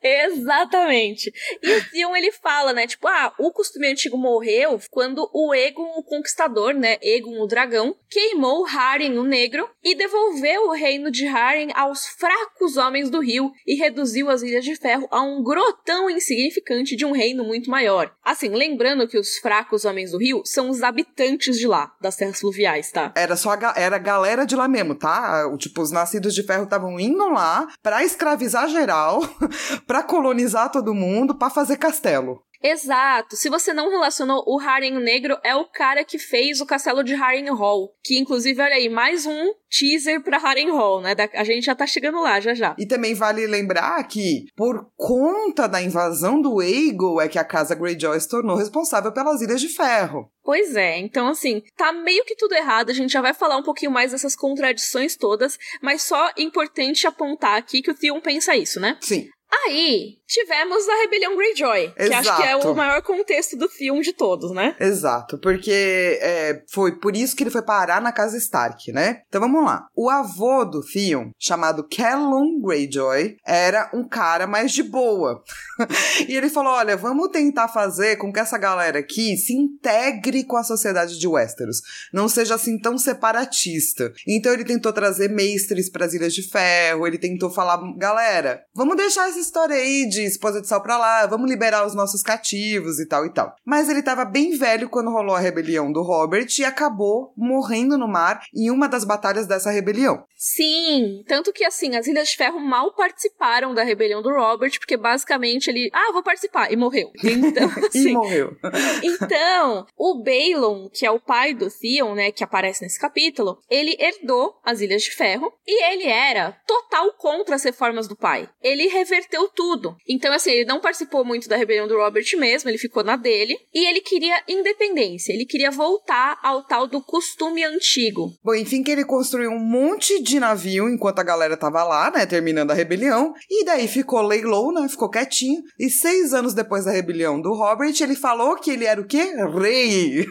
[0.02, 1.32] Exatamente.
[1.62, 2.86] E o Theon, ele fala, né?
[2.86, 6.98] Tipo, ah, o costume antigo morreu quando o Egon, o conquistador, né?
[7.00, 12.76] Egon, o dragão, queimou Haren, o negro, e devolveu o reino de Haren aos fracos
[12.76, 17.12] homens do rio e reduziu as Ilhas de Ferro a um grotão insignificante de um
[17.12, 18.12] reino muito maior.
[18.24, 22.40] Assim, lembrando que os fracos homens do rio são os habitantes de lá, das terras
[22.40, 23.12] fluviais, tá?
[23.16, 25.44] Era só a, era a galera de lá mesmo, tá?
[25.56, 29.20] Tipo, os nascidos de ferro estavam indo lá pra escravizar geral
[29.86, 32.42] para colonizar todo mundo, para fazer castelo.
[32.62, 33.36] Exato.
[33.36, 37.14] Se você não relacionou, o Harem Negro é o cara que fez o castelo de
[37.14, 37.92] Harrenhal.
[38.02, 41.14] Que, inclusive, olha aí, mais um teaser pra Harrenhal, né?
[41.34, 42.76] A gente já tá chegando lá, já já.
[42.78, 47.74] E também vale lembrar que, por conta da invasão do Aegon, é que a Casa
[47.74, 50.30] Greyjoy se tornou responsável pelas Ilhas de Ferro.
[50.44, 53.62] Pois é, então assim, tá meio que tudo errado, a gente já vai falar um
[53.62, 58.80] pouquinho mais dessas contradições todas, mas só importante apontar aqui que o Theon pensa isso,
[58.80, 58.98] né?
[59.00, 59.28] Sim.
[59.66, 62.08] Aí, tivemos a Rebelião Greyjoy, Exato.
[62.08, 64.74] que acho que é o maior contexto do filme de todos, né?
[64.80, 69.22] Exato, porque é, foi por isso que ele foi parar na casa Stark, né?
[69.28, 69.86] Então vamos lá.
[69.94, 75.42] O avô do Theon, chamado Callum Greyjoy, era um cara mais de boa.
[76.26, 80.56] e ele falou: olha, vamos tentar fazer com que essa galera aqui se integre com
[80.56, 81.82] a sociedade de Westeros.
[82.12, 84.12] Não seja assim tão separatista.
[84.26, 88.96] Então ele tentou trazer mestres para as Ilhas de Ferro, ele tentou falar: galera, vamos
[88.96, 92.98] deixar essa história aí de esposa de sal pra lá, vamos liberar os nossos cativos
[92.98, 93.54] e tal e tal.
[93.64, 98.08] Mas ele tava bem velho quando rolou a rebelião do Robert e acabou morrendo no
[98.08, 100.24] mar em uma das batalhas dessa rebelião.
[100.36, 104.96] Sim, tanto que assim, as Ilhas de Ferro mal participaram da rebelião do Robert, porque
[104.96, 107.10] basicamente ele, ah, vou participar, e morreu.
[107.42, 108.56] Então, assim, e morreu.
[109.02, 113.96] então, o Balon, que é o pai do Theon, né, que aparece nesse capítulo, ele
[113.98, 118.48] herdou as Ilhas de Ferro e ele era total contra as reformas do pai.
[118.62, 119.96] Ele reverteu reverteu tudo.
[120.06, 123.56] Então, assim, ele não participou muito da rebelião do Robert mesmo, ele ficou na dele.
[123.72, 128.32] E ele queria independência, ele queria voltar ao tal do costume antigo.
[128.44, 132.26] Bom, enfim, que ele construiu um monte de navio enquanto a galera tava lá, né,
[132.26, 133.32] terminando a rebelião.
[133.50, 135.62] E daí ficou lay low, né, ficou quietinho.
[135.78, 139.32] E seis anos depois da rebelião do Robert, ele falou que ele era o quê?
[139.58, 140.26] Rei.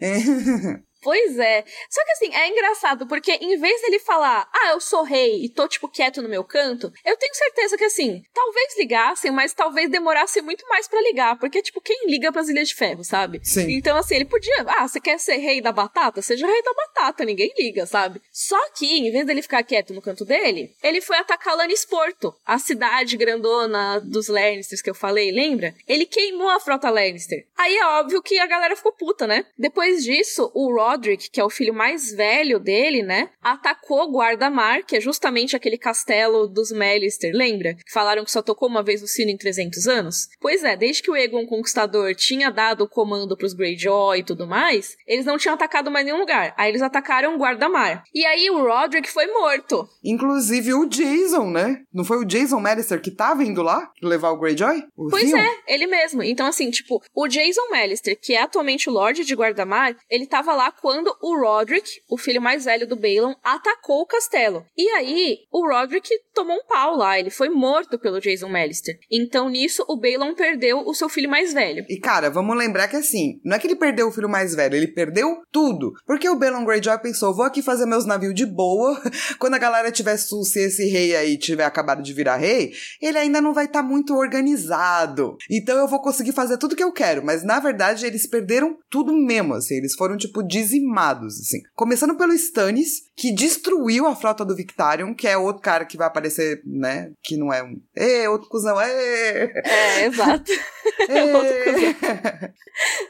[1.02, 1.64] Pois é.
[1.90, 5.48] Só que assim, é engraçado, porque em vez dele falar, ah, eu sou rei e
[5.48, 9.90] tô, tipo, quieto no meu canto, eu tenho certeza que assim, talvez ligassem, mas talvez
[9.90, 13.40] demorasse muito mais para ligar, porque, tipo, quem liga pras Ilhas de Ferro, sabe?
[13.42, 13.72] Sim.
[13.72, 16.22] Então, assim, ele podia, ah, você quer ser rei da batata?
[16.22, 18.22] Seja rei da batata, ninguém liga, sabe?
[18.30, 22.58] Só que, em vez dele ficar quieto no canto dele, ele foi atacar Lannisporto, a
[22.58, 25.74] cidade grandona dos Lannisters que eu falei, lembra?
[25.88, 27.44] Ele queimou a frota Lannister.
[27.56, 29.44] Aí é óbvio que a galera ficou puta, né?
[29.58, 34.84] Depois disso, o Rod Roderick, que é o filho mais velho dele, né, atacou Guarda-Mar,
[34.84, 37.76] que é justamente aquele castelo dos Melister, lembra?
[37.90, 40.28] Falaram que só tocou uma vez o sino em 300 anos?
[40.40, 44.46] Pois é, desde que o Egon Conquistador tinha dado o comando pros Greyjoy e tudo
[44.46, 46.54] mais, eles não tinham atacado mais nenhum lugar.
[46.56, 48.04] Aí eles atacaram Guarda-Mar.
[48.14, 49.88] E aí o Roderick foi morto.
[50.04, 51.82] Inclusive o Jason, né?
[51.92, 54.84] Não foi o Jason Melister que tava indo lá levar o Greyjoy?
[54.96, 55.38] O pois Theon?
[55.38, 56.22] é, ele mesmo.
[56.22, 60.54] Então assim, tipo, o Jason Melister, que é atualmente o Lorde de Guarda-Mar, ele tava
[60.54, 64.64] lá quando o Roderick, o filho mais velho do Balon, atacou o castelo.
[64.76, 68.98] E aí, o Roderick tomou um pau lá, ele foi morto pelo Jason Melister.
[69.10, 71.86] Então, nisso, o Balon perdeu o seu filho mais velho.
[71.88, 74.74] E cara, vamos lembrar que assim, não é que ele perdeu o filho mais velho,
[74.74, 75.92] ele perdeu tudo.
[76.04, 79.00] Porque o Balon Greyjoy pensou, vou aqui fazer meus navios de boa,
[79.38, 83.40] quando a galera tiver se esse rei aí tiver acabado de virar rei, ele ainda
[83.40, 85.36] não vai estar tá muito organizado.
[85.48, 89.12] Então eu vou conseguir fazer tudo que eu quero, mas na verdade eles perderam tudo
[89.12, 90.42] mesmo, assim, eles foram tipo
[90.72, 91.62] dizimados, assim.
[91.74, 96.06] Começando pelo Stannis, que destruiu a frota do Victarion, que é outro cara que vai
[96.06, 97.12] aparecer, né?
[97.22, 97.80] Que não é um.
[97.94, 99.52] Ê, outro cuzão, ê!
[99.64, 100.50] É, exato.
[101.08, 102.52] é outro cuzão.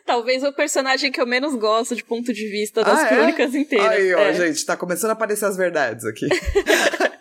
[0.05, 3.09] Talvez o personagem que eu menos gosto de ponto de vista das ah, é?
[3.09, 3.59] crônicas é?
[3.59, 3.91] inteiras.
[3.91, 4.35] Aí, ó, é.
[4.35, 6.27] gente, tá começando a aparecer as verdades aqui.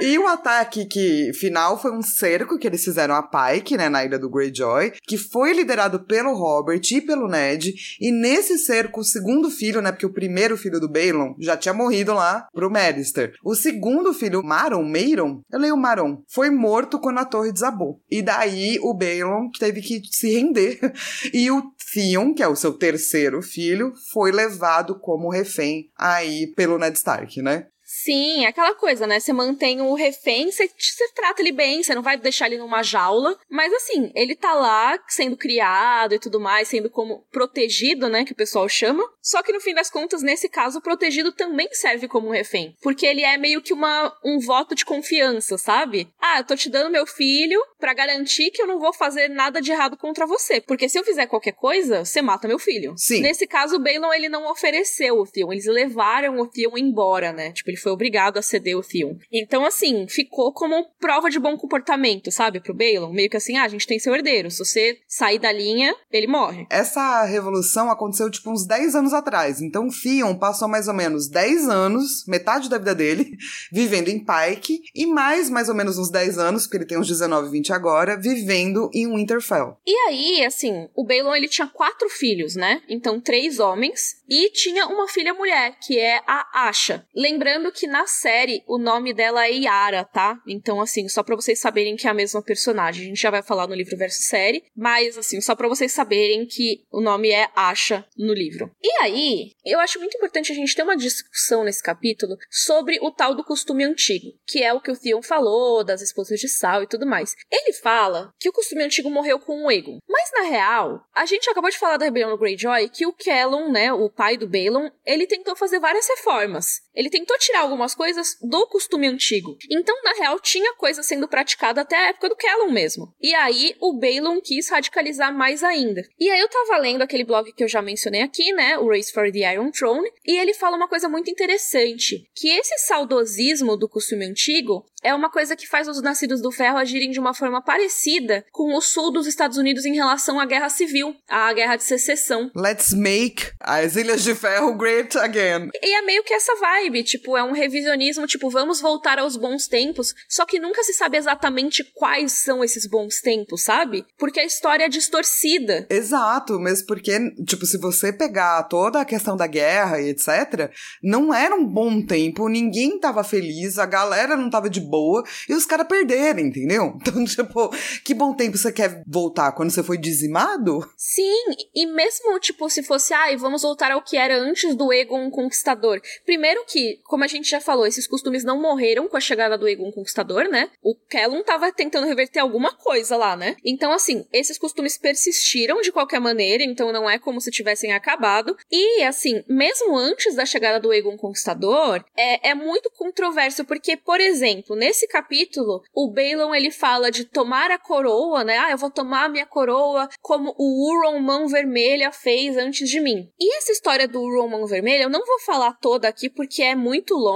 [0.00, 4.04] E o ataque que final foi um cerco que eles fizeram a Pike, né, na
[4.04, 7.74] ilha do Greyjoy, que foi liderado pelo Robert e pelo Ned.
[8.00, 11.74] E nesse cerco, o segundo filho, né, porque o primeiro filho do Balon já tinha
[11.74, 13.34] morrido lá pro Medister.
[13.44, 18.00] O segundo filho, Maron, Meiron, eu leio Maron, foi morto quando a torre desabou.
[18.10, 20.78] E daí o Balon teve que se render.
[21.32, 21.62] E o
[21.92, 27.40] Theon, que é o seu terceiro filho, foi levado como refém aí pelo Ned Stark,
[27.42, 27.66] né?
[28.04, 29.18] Sim, é aquela coisa, né?
[29.18, 32.82] Você mantém o refém, você, você trata ele bem, você não vai deixar ele numa
[32.82, 33.34] jaula.
[33.48, 38.22] Mas assim, ele tá lá sendo criado e tudo mais, sendo como protegido, né?
[38.26, 39.02] Que o pessoal chama.
[39.22, 42.76] Só que no fim das contas, nesse caso, o protegido também serve como um refém.
[42.82, 46.06] Porque ele é meio que uma, um voto de confiança, sabe?
[46.20, 49.62] Ah, eu tô te dando meu filho para garantir que eu não vou fazer nada
[49.62, 50.60] de errado contra você.
[50.60, 52.92] Porque se eu fizer qualquer coisa, você mata meu filho.
[52.98, 53.22] Sim.
[53.22, 55.52] Nesse caso, o Balon, ele não ofereceu o Theon.
[55.52, 57.50] Eles levaram o Theon embora, né?
[57.52, 59.16] Tipo, ele foi obrigado a ceder o Theon.
[59.32, 63.12] Então, assim, ficou como prova de bom comportamento, sabe, pro Balon?
[63.12, 64.50] Meio que assim, ah, a gente tem seu herdeiro.
[64.50, 66.66] Se você sair da linha, ele morre.
[66.70, 69.60] Essa revolução aconteceu, tipo, uns 10 anos atrás.
[69.60, 73.36] Então, Theon passou mais ou menos 10 anos, metade da vida dele,
[73.72, 77.08] vivendo em Pike, e mais, mais ou menos uns 10 anos, porque ele tem uns
[77.08, 79.76] 19, 20 agora, vivendo em Winterfell.
[79.86, 82.82] E aí, assim, o Balon, ele tinha quatro filhos, né?
[82.88, 87.06] Então, três homens, e tinha uma filha mulher, que é a Asha.
[87.14, 90.40] Lembrando que na série o nome dela é Yara, tá?
[90.46, 93.04] Então, assim, só para vocês saberem que é a mesma personagem.
[93.04, 96.46] A gente já vai falar no livro versus série, mas, assim, só para vocês saberem
[96.46, 98.70] que o nome é Asha no livro.
[98.82, 103.10] E aí, eu acho muito importante a gente ter uma discussão nesse capítulo sobre o
[103.10, 106.82] tal do costume antigo, que é o que o Theon falou, das esposas de sal
[106.82, 107.34] e tudo mais.
[107.50, 109.98] Ele fala que o costume antigo morreu com o Egon.
[110.08, 113.70] Mas, na real, a gente acabou de falar da rebelião do Greyjoy, que o Callum,
[113.70, 116.82] né, o pai do Balon, ele tentou fazer várias reformas.
[116.94, 119.56] Ele tentou tirar algumas coisas do costume antigo.
[119.70, 123.12] Então, na real, tinha coisa sendo praticada até a época do Callum mesmo.
[123.20, 126.02] E aí, o Balon quis radicalizar mais ainda.
[126.18, 128.78] E aí, eu tava lendo aquele blog que eu já mencionei aqui, né?
[128.78, 130.08] O Race for the Iron Throne.
[130.24, 132.28] E ele fala uma coisa muito interessante.
[132.34, 136.78] Que esse saudosismo do costume antigo é uma coisa que faz os nascidos do ferro
[136.78, 140.70] agirem de uma forma parecida com o sul dos Estados Unidos em relação à guerra
[140.70, 142.50] civil, à guerra de secessão.
[142.56, 145.68] Let's make as Ilhas de Ferro great again.
[145.82, 149.66] E é meio que essa vibe, tipo, é um revisionismo, tipo, vamos voltar aos bons
[149.66, 154.04] tempos, só que nunca se sabe exatamente quais são esses bons tempos, sabe?
[154.18, 155.86] Porque a história é distorcida.
[155.90, 160.70] Exato, mesmo porque, tipo, se você pegar toda toda a questão da guerra e etc.,
[161.02, 165.54] não era um bom tempo, ninguém tava feliz, a galera não tava de boa, e
[165.54, 166.94] os caras perderam, entendeu?
[167.04, 167.70] Então, tipo,
[168.02, 169.52] que bom tempo você quer voltar?
[169.52, 170.80] Quando você foi dizimado?
[170.96, 171.44] Sim,
[171.74, 175.30] e mesmo, tipo, se fosse, ai, ah, vamos voltar ao que era antes do Egon
[175.30, 176.00] Conquistador.
[176.24, 179.68] Primeiro que, como a gente já falou, esses costumes não morreram com a chegada do
[179.68, 180.70] Egon Conquistador, né?
[180.82, 183.56] O Kellum tava tentando reverter alguma coisa lá, né?
[183.64, 188.56] Então, assim, esses costumes persistiram de qualquer maneira, então não é como se tivessem acabado.
[188.70, 194.20] E, assim, mesmo antes da chegada do Egon Conquistador, é, é muito controverso, porque, por
[194.20, 198.58] exemplo, nesse capítulo, o Balon ele fala de tomar a coroa, né?
[198.58, 203.00] Ah, eu vou tomar a minha coroa como o Uron Mão Vermelha fez antes de
[203.00, 203.28] mim.
[203.38, 206.74] E essa história do Uron Mão Vermelha, eu não vou falar toda aqui porque é
[206.74, 207.33] muito longa,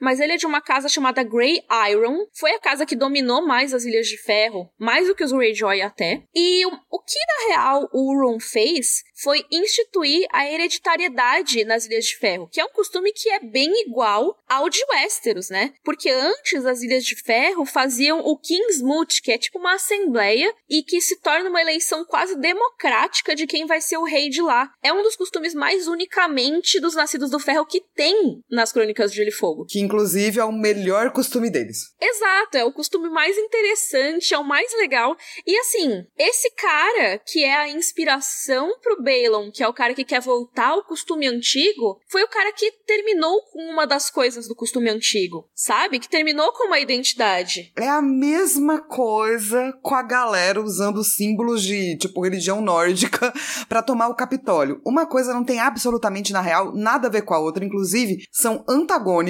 [0.00, 2.26] mas ele é de uma casa chamada Grey Iron.
[2.32, 5.82] Foi a casa que dominou mais as Ilhas de Ferro, mais do que os Greyjoy
[5.82, 6.22] até.
[6.34, 12.04] E o, o que na real o Uron fez foi instituir a hereditariedade nas Ilhas
[12.04, 15.72] de Ferro, que é um costume que é bem igual ao de Westeros, né?
[15.82, 20.82] Porque antes as Ilhas de Ferro faziam o Kingsmoot, que é tipo uma assembleia e
[20.82, 24.70] que se torna uma eleição quase democrática de quem vai ser o rei de lá.
[24.82, 29.16] É um dos costumes mais unicamente dos nascidos do ferro que tem nas Crônicas de
[29.16, 29.66] Gelo Fogo.
[29.68, 31.94] Que inclusive é o melhor costume deles.
[32.00, 35.16] Exato, é o costume mais interessante, é o mais legal.
[35.46, 40.04] E assim, esse cara que é a inspiração pro Balon, que é o cara que
[40.04, 44.54] quer voltar ao costume antigo, foi o cara que terminou com uma das coisas do
[44.54, 45.98] costume antigo, sabe?
[45.98, 47.72] Que terminou com uma identidade.
[47.76, 53.32] É a mesma coisa com a galera usando símbolos de, tipo, religião nórdica
[53.68, 54.80] para tomar o Capitólio.
[54.84, 57.64] Uma coisa não tem absolutamente, na real, nada a ver com a outra.
[57.64, 59.25] Inclusive, são antagônicas,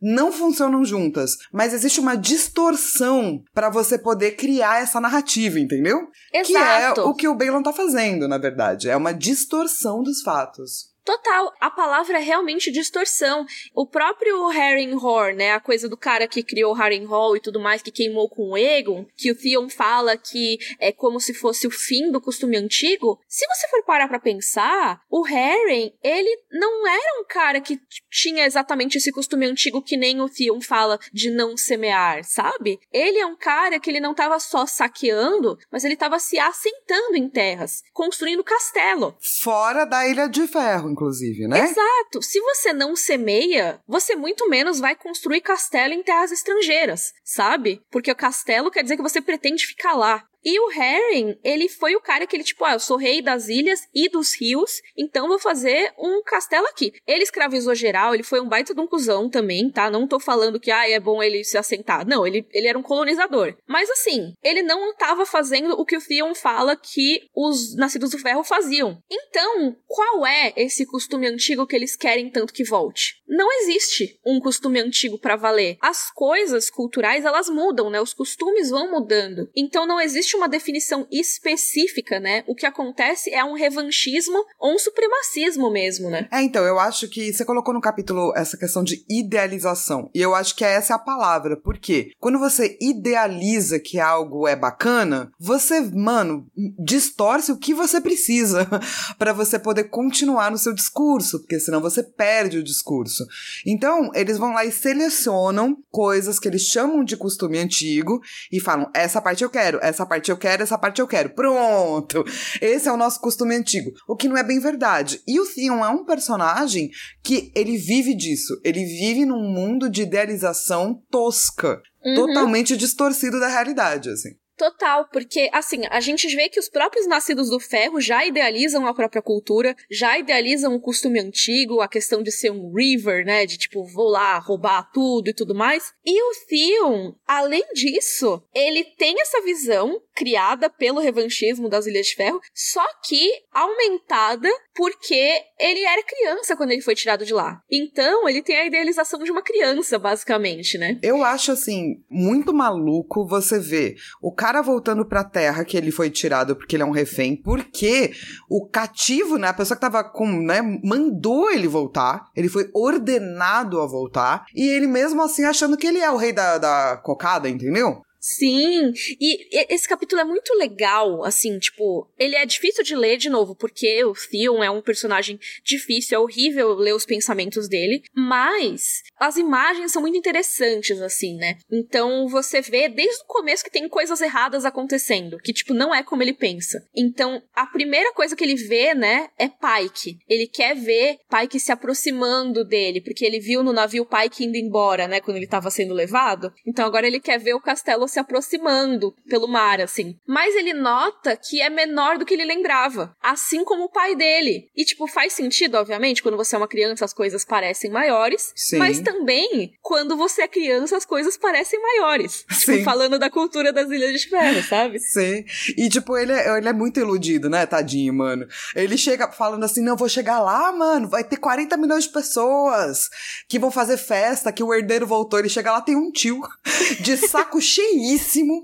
[0.00, 1.36] não funcionam juntas.
[1.52, 6.08] Mas existe uma distorção para você poder criar essa narrativa, entendeu?
[6.32, 6.94] Exato.
[6.94, 8.88] Que é o que o Balon tá fazendo, na verdade.
[8.88, 10.89] É uma distorção dos fatos.
[11.04, 13.46] Total, a palavra é realmente distorção.
[13.74, 17.90] O próprio Harrenhal, né, a coisa do cara que criou Harrenhal e tudo mais, que
[17.90, 22.10] queimou com o Egon, que o Theon fala que é como se fosse o fim
[22.10, 23.20] do costume antigo.
[23.26, 27.80] Se você for parar para pensar, o Harren, ele não era um cara que
[28.10, 32.78] tinha exatamente esse costume antigo que nem o Theon fala de não semear, sabe?
[32.92, 37.16] Ele é um cara que ele não tava só saqueando, mas ele tava se assentando
[37.16, 39.16] em terras, construindo castelo.
[39.42, 41.60] Fora da Ilha de Ferro, inclusive, né?
[41.60, 42.20] Exato.
[42.20, 47.80] Se você não semeia, você muito menos vai construir castelo em terras estrangeiras, sabe?
[47.90, 50.22] Porque o castelo quer dizer que você pretende ficar lá.
[50.44, 53.48] E o Harry, ele foi o cara que ele, tipo, ah, eu sou rei das
[53.48, 56.92] ilhas e dos rios, então vou fazer um castelo aqui.
[57.06, 59.90] Ele escravizou geral, ele foi um baita de um cuzão também, tá?
[59.90, 62.06] Não tô falando que, ah, é bom ele se assentar.
[62.06, 63.54] Não, ele, ele era um colonizador.
[63.66, 68.18] Mas assim, ele não tava fazendo o que o Theon fala que os nascidos do
[68.18, 69.02] ferro faziam.
[69.10, 73.20] Então, qual é esse costume antigo que eles querem tanto que volte?
[73.28, 75.76] Não existe um costume antigo para valer.
[75.80, 78.00] As coisas culturais, elas mudam, né?
[78.00, 79.48] Os costumes vão mudando.
[79.54, 82.44] Então não existe existe uma definição específica, né?
[82.46, 86.28] O que acontece é um revanchismo ou um supremacismo mesmo, né?
[86.30, 90.10] É, então, eu acho que você colocou no capítulo essa questão de idealização.
[90.14, 91.56] E eu acho que essa é a palavra.
[91.56, 92.12] Por quê?
[92.18, 96.46] Quando você idealiza que algo é bacana, você, mano,
[96.78, 98.68] distorce o que você precisa
[99.18, 103.26] para você poder continuar no seu discurso, porque senão você perde o discurso.
[103.66, 108.20] Então, eles vão lá e selecionam coisas que eles chamam de costume antigo
[108.52, 111.30] e falam: essa parte eu quero, essa parte parte eu quero, essa parte eu quero.
[111.30, 112.24] Pronto!
[112.60, 113.90] Esse é o nosso costume antigo.
[114.06, 115.20] O que não é bem verdade.
[115.26, 116.90] E o Theon é um personagem
[117.22, 118.60] que ele vive disso.
[118.62, 121.80] Ele vive num mundo de idealização tosca.
[122.04, 122.14] Uhum.
[122.14, 124.30] Totalmente distorcido da realidade, assim.
[124.60, 128.92] Total, porque assim, a gente vê que os próprios nascidos do ferro já idealizam a
[128.92, 133.56] própria cultura, já idealizam o costume antigo, a questão de ser um river, né, de
[133.56, 135.94] tipo, vou lá roubar tudo e tudo mais.
[136.04, 142.14] E o Theon, além disso, ele tem essa visão criada pelo revanchismo das Ilhas de
[142.14, 147.62] Ferro, só que aumentada porque ele era criança quando ele foi tirado de lá.
[147.70, 150.98] Então, ele tem a idealização de uma criança, basicamente, né?
[151.02, 155.92] Eu acho assim muito maluco você ver o cara cara voltando pra terra que ele
[155.92, 158.12] foi tirado porque ele é um refém, porque
[158.48, 163.80] o cativo, né, a pessoa que tava com, né, mandou ele voltar, ele foi ordenado
[163.80, 167.48] a voltar, e ele mesmo assim achando que ele é o rei da, da cocada,
[167.48, 168.02] entendeu?
[168.20, 173.30] Sim, e esse capítulo é muito legal, assim, tipo, ele é difícil de ler de
[173.30, 179.02] novo, porque o Theon é um personagem difícil, é horrível ler os pensamentos dele, mas
[179.18, 181.56] as imagens são muito interessantes, assim, né?
[181.72, 186.02] Então você vê desde o começo que tem coisas erradas acontecendo, que, tipo, não é
[186.02, 186.86] como ele pensa.
[186.94, 190.18] Então, a primeira coisa que ele vê, né, é Pike.
[190.28, 195.08] Ele quer ver Pike se aproximando dele, porque ele viu no navio Pike indo embora,
[195.08, 196.52] né, quando ele tava sendo levado.
[196.66, 200.16] Então agora ele quer ver o castelo se aproximando pelo mar, assim.
[200.26, 204.68] Mas ele nota que é menor do que ele lembrava, assim como o pai dele.
[204.76, 208.78] E, tipo, faz sentido, obviamente, quando você é uma criança as coisas parecem maiores, Sim.
[208.78, 212.44] mas também quando você é criança as coisas parecem maiores.
[212.60, 212.72] Tipo, Sim.
[212.72, 214.98] Tipo, falando da cultura das Ilhas de Ferro, sabe?
[214.98, 215.44] Sim.
[215.76, 218.46] E, tipo, ele é, ele é muito iludido, né, tadinho, mano?
[218.74, 223.08] Ele chega falando assim: não, vou chegar lá, mano, vai ter 40 milhões de pessoas
[223.48, 225.38] que vão fazer festa, que o herdeiro voltou.
[225.38, 226.40] Ele chega lá, tem um tio
[227.00, 227.99] de saco cheio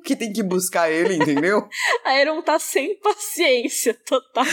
[0.05, 1.69] que tem que buscar ele, entendeu?
[2.05, 4.45] a Aaron tá sem paciência, total.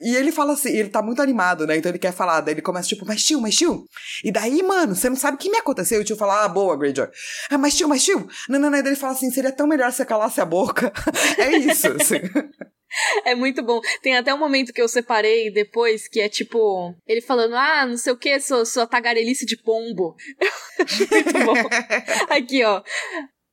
[0.00, 1.76] E ele fala assim, ele tá muito animado, né?
[1.76, 3.84] Então ele quer falar, daí ele começa tipo, mas tio, mas tio.
[4.24, 5.98] E daí, mano, você não sabe o que me aconteceu.
[5.98, 7.08] E o tio fala, ah, boa, Greyjoy.
[7.50, 8.28] Ah, mas tio, mas tio.
[8.48, 8.78] Não, não, não.
[8.78, 10.92] E daí ele fala assim, seria tão melhor você calasse a boca.
[11.38, 12.20] é isso, assim.
[13.24, 13.80] É muito bom.
[14.02, 17.96] Tem até um momento que eu separei depois, que é tipo, ele falando, ah, não
[17.96, 20.14] sei o que, sua, sua tagarelice de pombo.
[21.10, 21.68] muito bom.
[22.30, 22.82] Aqui, ó.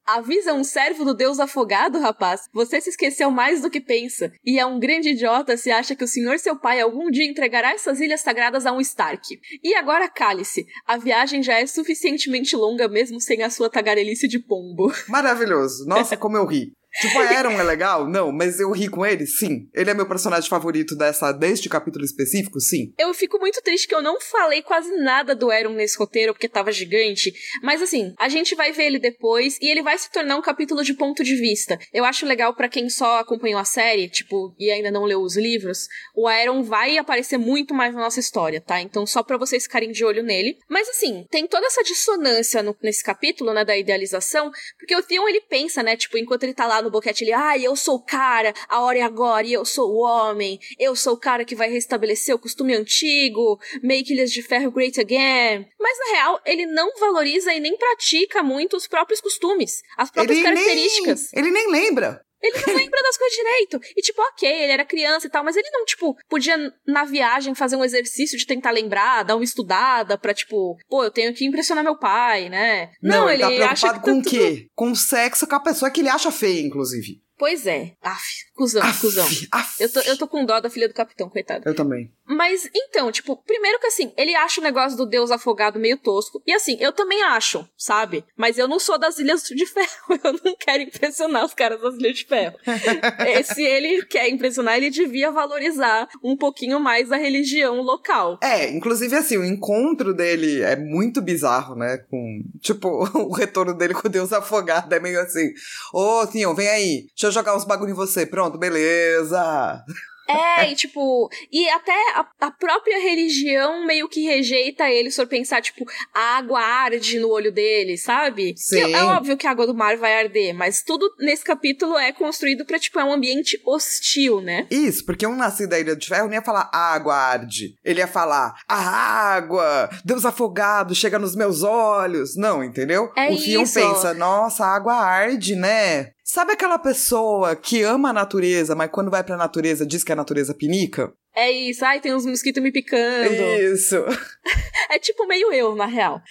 [0.06, 2.42] Avisa um servo do deus afogado, rapaz.
[2.54, 4.32] Você se esqueceu mais do que pensa.
[4.44, 7.72] E é um grande idiota se acha que o senhor seu pai algum dia entregará
[7.72, 9.40] essas ilhas sagradas a um Stark.
[9.64, 10.66] E agora cale-se.
[10.86, 14.94] A viagem já é suficientemente longa mesmo sem a sua tagarelice de pombo.
[15.08, 15.86] Maravilhoso.
[15.88, 16.74] Nossa, como eu ri.
[17.02, 18.08] Tipo, Aaron é legal?
[18.08, 19.26] Não, mas eu ri com ele?
[19.26, 19.68] Sim.
[19.74, 22.60] Ele é meu personagem favorito dessa, deste capítulo específico?
[22.60, 22.94] Sim.
[22.98, 26.48] Eu fico muito triste que eu não falei quase nada do Aaron nesse roteiro, porque
[26.48, 27.34] tava gigante.
[27.64, 30.84] Mas assim, a gente vai ver ele depois e ele vai se tornar um capítulo
[30.84, 31.80] de ponto de vista.
[31.92, 35.36] Eu acho legal para quem só acompanhou a série, tipo, e ainda não leu os
[35.36, 38.80] livros, o Aaron vai aparecer muito mais na nossa história, tá?
[38.82, 40.58] Então só para vocês ficarem de olho nele.
[40.70, 45.28] Mas assim, tem toda essa dissonância no, nesse capítulo, né, da idealização, porque o Theon
[45.28, 47.96] ele pensa, né, tipo, enquanto ele tá lá no boquete ele, ai, ah, eu sou
[47.96, 51.46] o cara, a hora é agora, e eu sou o homem, eu sou o cara
[51.46, 55.66] que vai restabelecer o costume antigo, make ilhas de ferro great again.
[55.80, 60.38] Mas na real, ele não valoriza e nem pratica muito os próprios costumes, as próprias
[60.38, 61.30] ele características.
[61.34, 62.24] Nem, ele nem lembra.
[62.44, 63.80] Ele não lembra das coisas direito.
[63.96, 67.56] E, tipo, ok, ele era criança e tal, mas ele não, tipo, podia na viagem
[67.56, 71.46] fazer um exercício de tentar lembrar, dar uma estudada pra, tipo, pô, eu tenho que
[71.46, 72.92] impressionar meu pai, né?
[73.02, 74.68] Não, não ele, ele tá preocupado com o quê?
[74.76, 77.23] Com sexo com a pessoa que ele acha feia, inclusive.
[77.44, 77.92] Pois é.
[78.02, 78.24] Af,
[78.56, 79.28] cuzão, af, cuzão.
[79.52, 79.76] Af.
[79.78, 81.68] Eu, tô, eu tô com dó da filha do capitão, coitado.
[81.68, 82.10] Eu também.
[82.26, 86.42] Mas, então, tipo, primeiro que assim, ele acha o negócio do deus afogado meio tosco.
[86.48, 88.24] E assim, eu também acho, sabe?
[88.38, 89.90] Mas eu não sou das Ilhas de Ferro.
[90.24, 92.56] Eu não quero impressionar os caras das Ilhas de Ferro.
[93.44, 98.40] Se ele quer impressionar, ele devia valorizar um pouquinho mais a religião local.
[98.42, 101.98] É, inclusive assim, o encontro dele é muito bizarro, né?
[102.10, 102.88] Com, tipo,
[103.20, 105.50] o retorno dele com o deus afogado é meio assim:
[105.94, 108.26] Ô, oh, Theon, vem aí, deixa eu jogar uns bagulho em você.
[108.26, 109.84] Pronto, beleza.
[110.28, 115.28] É, e tipo, e até a, a, própria religião meio que rejeita ele se for
[115.28, 118.54] pensar, tipo, a água arde no olho dele, sabe?
[118.58, 118.76] Sim.
[118.76, 121.98] Que é, é óbvio que a água do mar vai arder, mas tudo nesse capítulo
[121.98, 124.68] é construído pra, tipo, é um ambiente hostil, né?
[124.70, 127.76] Isso, porque um nascido da Ilha de Ferro não ia falar a água arde.
[127.84, 132.36] Ele ia falar a água, Deus afogado, chega nos meus olhos.
[132.36, 133.12] Não, entendeu?
[133.16, 136.13] É o Fion pensa, nossa, a água arde, né?
[136.24, 140.16] Sabe aquela pessoa que ama a natureza, mas quando vai pra natureza diz que a
[140.16, 141.14] natureza pinica?
[141.36, 143.34] É isso, ai, tem uns mosquitos me picando.
[143.60, 143.98] Isso.
[144.90, 146.22] é tipo meio eu, na real.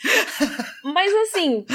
[0.84, 1.66] Mas assim.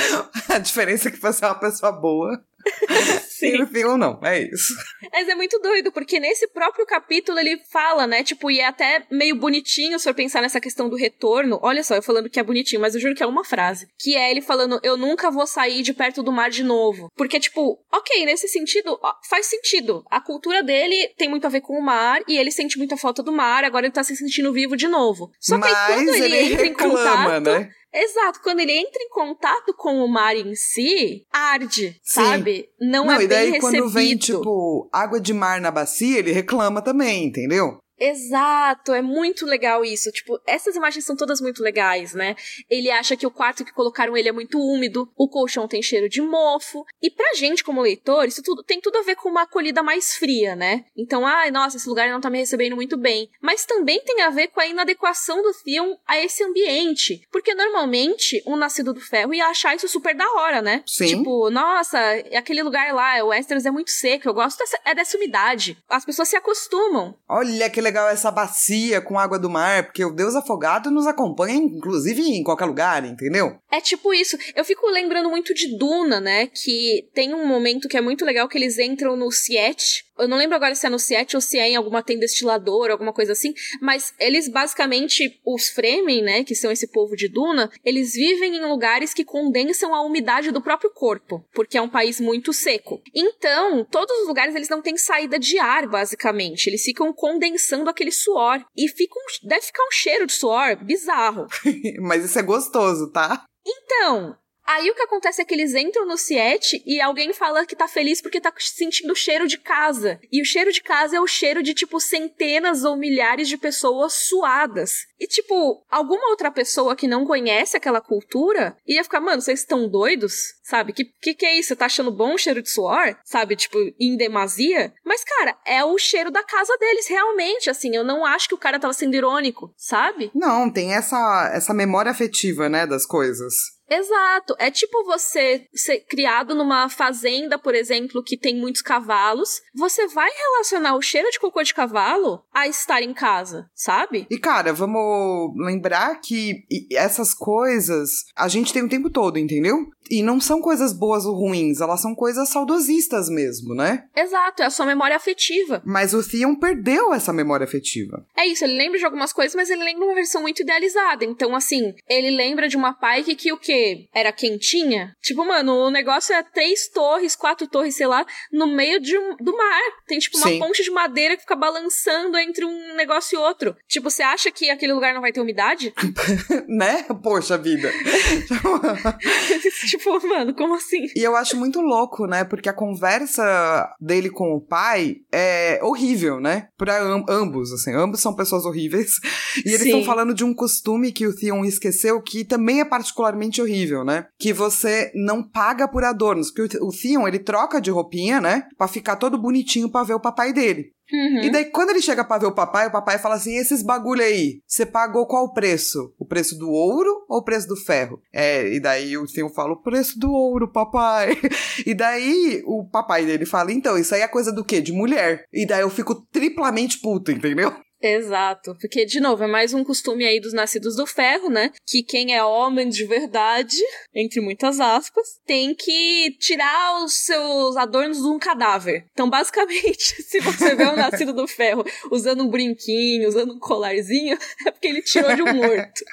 [0.49, 2.41] a diferença é que você é uma pessoa boa.
[3.30, 3.53] Sim.
[3.53, 4.74] E no não, é isso.
[5.11, 8.24] Mas é muito doido, porque nesse próprio capítulo ele fala, né?
[8.24, 11.59] Tipo, e é até meio bonitinho se eu pensar nessa questão do retorno.
[11.61, 13.88] Olha só, eu falando que é bonitinho, mas eu juro que é uma frase.
[13.99, 17.11] Que é ele falando, eu nunca vou sair de perto do mar de novo.
[17.15, 18.99] Porque, tipo, ok, nesse sentido,
[19.30, 20.03] faz sentido.
[20.09, 23.22] A cultura dele tem muito a ver com o mar, e ele sente muita falta
[23.22, 25.30] do mar, agora ele tá se sentindo vivo de novo.
[25.39, 27.59] Só que aí, quando ele, ele entra reclama, em contato.
[27.59, 27.70] Né?
[27.99, 32.21] Exato, quando ele entra em contato com o mar em si, arde, Sim.
[32.21, 32.69] sabe?
[32.79, 36.81] Não, Não é e daí quando vem, tipo, água de mar na bacia, ele reclama
[36.81, 37.79] também, entendeu?
[37.99, 40.11] Exato, é muito legal isso.
[40.11, 42.35] Tipo, essas imagens são todas muito legais, né?
[42.69, 46.07] Ele acha que o quarto que colocaram ele é muito úmido, o colchão tem cheiro
[46.07, 46.85] de mofo.
[47.01, 50.15] E pra gente, como leitor, isso tudo tem tudo a ver com uma acolhida mais
[50.15, 50.85] fria, né?
[50.95, 53.29] Então, ai, nossa, esse lugar não tá me recebendo muito bem.
[53.41, 57.21] Mas também tem a ver com a inadequação do Theon a esse ambiente.
[57.31, 60.83] Porque normalmente, um nascido do ferro ia achar isso super da hora, né?
[60.85, 61.07] Sim.
[61.07, 61.99] Tipo, nossa,
[62.35, 65.77] aquele lugar lá, o Westeros é muito seco, eu gosto dessa, é dessa umidade.
[65.89, 67.15] As pessoas se acostumam.
[67.27, 71.55] Olha que legal essa bacia com água do mar, porque o Deus Afogado nos acompanha,
[71.55, 73.57] inclusive, em qualquer lugar, entendeu?
[73.71, 74.38] É tipo isso.
[74.55, 76.47] Eu fico lembrando muito de Duna, né?
[76.47, 80.05] Que tem um momento que é muito legal que eles entram no Siete.
[80.17, 82.91] Eu não lembro agora se é no Siete ou se é em alguma tenda destiladora,
[82.91, 83.53] alguma coisa assim.
[83.81, 86.43] Mas eles basicamente, os Fremen, né?
[86.43, 90.61] Que são esse povo de Duna, eles vivem em lugares que condensam a umidade do
[90.61, 91.45] próprio corpo.
[91.53, 93.01] Porque é um país muito seco.
[93.13, 96.67] Então, todos os lugares eles não têm saída de ar, basicamente.
[96.67, 98.63] Eles ficam condensando aquele suor.
[98.75, 101.47] E fica um, deve ficar um cheiro de suor bizarro.
[102.01, 103.45] Mas isso é gostoso, tá?
[103.65, 104.38] Então,
[104.68, 107.88] Aí o que acontece é que eles entram no Siete e alguém fala que tá
[107.88, 110.20] feliz porque tá sentindo o cheiro de casa.
[110.30, 114.11] E o cheiro de casa é o cheiro de, tipo, centenas ou milhares de pessoas
[114.11, 115.07] suadas.
[115.18, 119.89] E, tipo, alguma outra pessoa que não conhece aquela cultura ia ficar, mano, vocês estão
[119.89, 120.57] doidos?
[120.63, 120.91] Sabe?
[120.91, 121.70] Que, que que é isso?
[121.70, 123.15] Você tá achando bom o cheiro de suor?
[123.24, 123.55] Sabe?
[123.55, 124.93] Tipo, em demasia?
[125.05, 127.70] Mas, cara, é o cheiro da casa deles, realmente.
[127.70, 130.30] Assim, eu não acho que o cara tava sendo irônico, sabe?
[130.36, 133.76] Não, tem essa, essa memória afetiva, né, das coisas.
[133.89, 134.55] Exato.
[134.59, 139.61] É tipo você ser criado numa fazenda, por exemplo, que tem muitos cavalos.
[139.73, 144.27] Você vai relacionar o cheiro de cocô de cavalo a estar em casa, sabe?
[144.29, 149.88] E cara, vamos lembrar que essas coisas a gente tem o tempo todo, entendeu?
[150.10, 154.05] E não são coisas boas ou ruins, elas são coisas saudosistas mesmo, né?
[154.16, 155.82] Exato, é a sua memória afetiva.
[155.86, 158.26] Mas o Theon perdeu essa memória afetiva.
[158.36, 161.26] É isso, ele lembra de algumas coisas, mas ele lembra uma versão muito idealizada.
[161.26, 164.08] Então, assim, ele lembra de uma pike que o quê?
[164.14, 165.16] Era quentinha?
[165.22, 169.36] Tipo, mano, o negócio é três torres, quatro torres, sei lá, no meio de um,
[169.38, 169.82] do mar.
[170.08, 170.60] Tem, tipo, uma Sim.
[170.60, 173.76] ponte de madeira que fica balançando entre um negócio e outro.
[173.88, 175.93] Tipo, você acha que aquele lugar não vai ter umidade?
[176.68, 177.03] né?
[177.22, 177.91] Poxa vida.
[179.88, 179.96] tipo,
[180.27, 181.07] mano, como assim?
[181.15, 182.43] E eu acho muito louco, né?
[182.43, 186.69] Porque a conversa dele com o pai é horrível, né?
[186.77, 187.93] Pra ambos, assim.
[187.93, 189.13] Ambos são pessoas horríveis.
[189.65, 193.59] E eles estão falando de um costume que o Theon esqueceu que também é particularmente
[193.59, 194.27] horrível, né?
[194.37, 196.51] Que você não paga por adornos.
[196.51, 198.67] Porque o Theon, ele troca de roupinha, né?
[198.77, 200.93] Pra ficar todo bonitinho pra ver o papai dele.
[201.12, 201.41] Uhum.
[201.41, 204.22] E daí, quando ele chega pra ver o papai, o papai fala assim: esses bagulho
[204.22, 206.14] aí, você pagou qual o preço?
[206.20, 208.22] O preço do ouro ou o preço do ferro?
[208.34, 211.38] É, e daí o senhor fala: o preço do ouro, papai.
[211.86, 214.82] E daí o papai dele fala: então, isso aí é coisa do quê?
[214.82, 215.45] De mulher.
[215.53, 217.74] E daí eu fico triplamente puto, entendeu?
[218.01, 221.71] Exato, porque, de novo, é mais um costume aí dos nascidos do ferro, né?
[221.85, 223.77] Que quem é homem de verdade,
[224.13, 229.05] entre muitas aspas, tem que tirar os seus adornos de um cadáver.
[229.11, 234.37] Então, basicamente, se você vê um nascido do ferro usando um brinquinho, usando um colarzinho,
[234.65, 236.05] é porque ele tirou de um morto.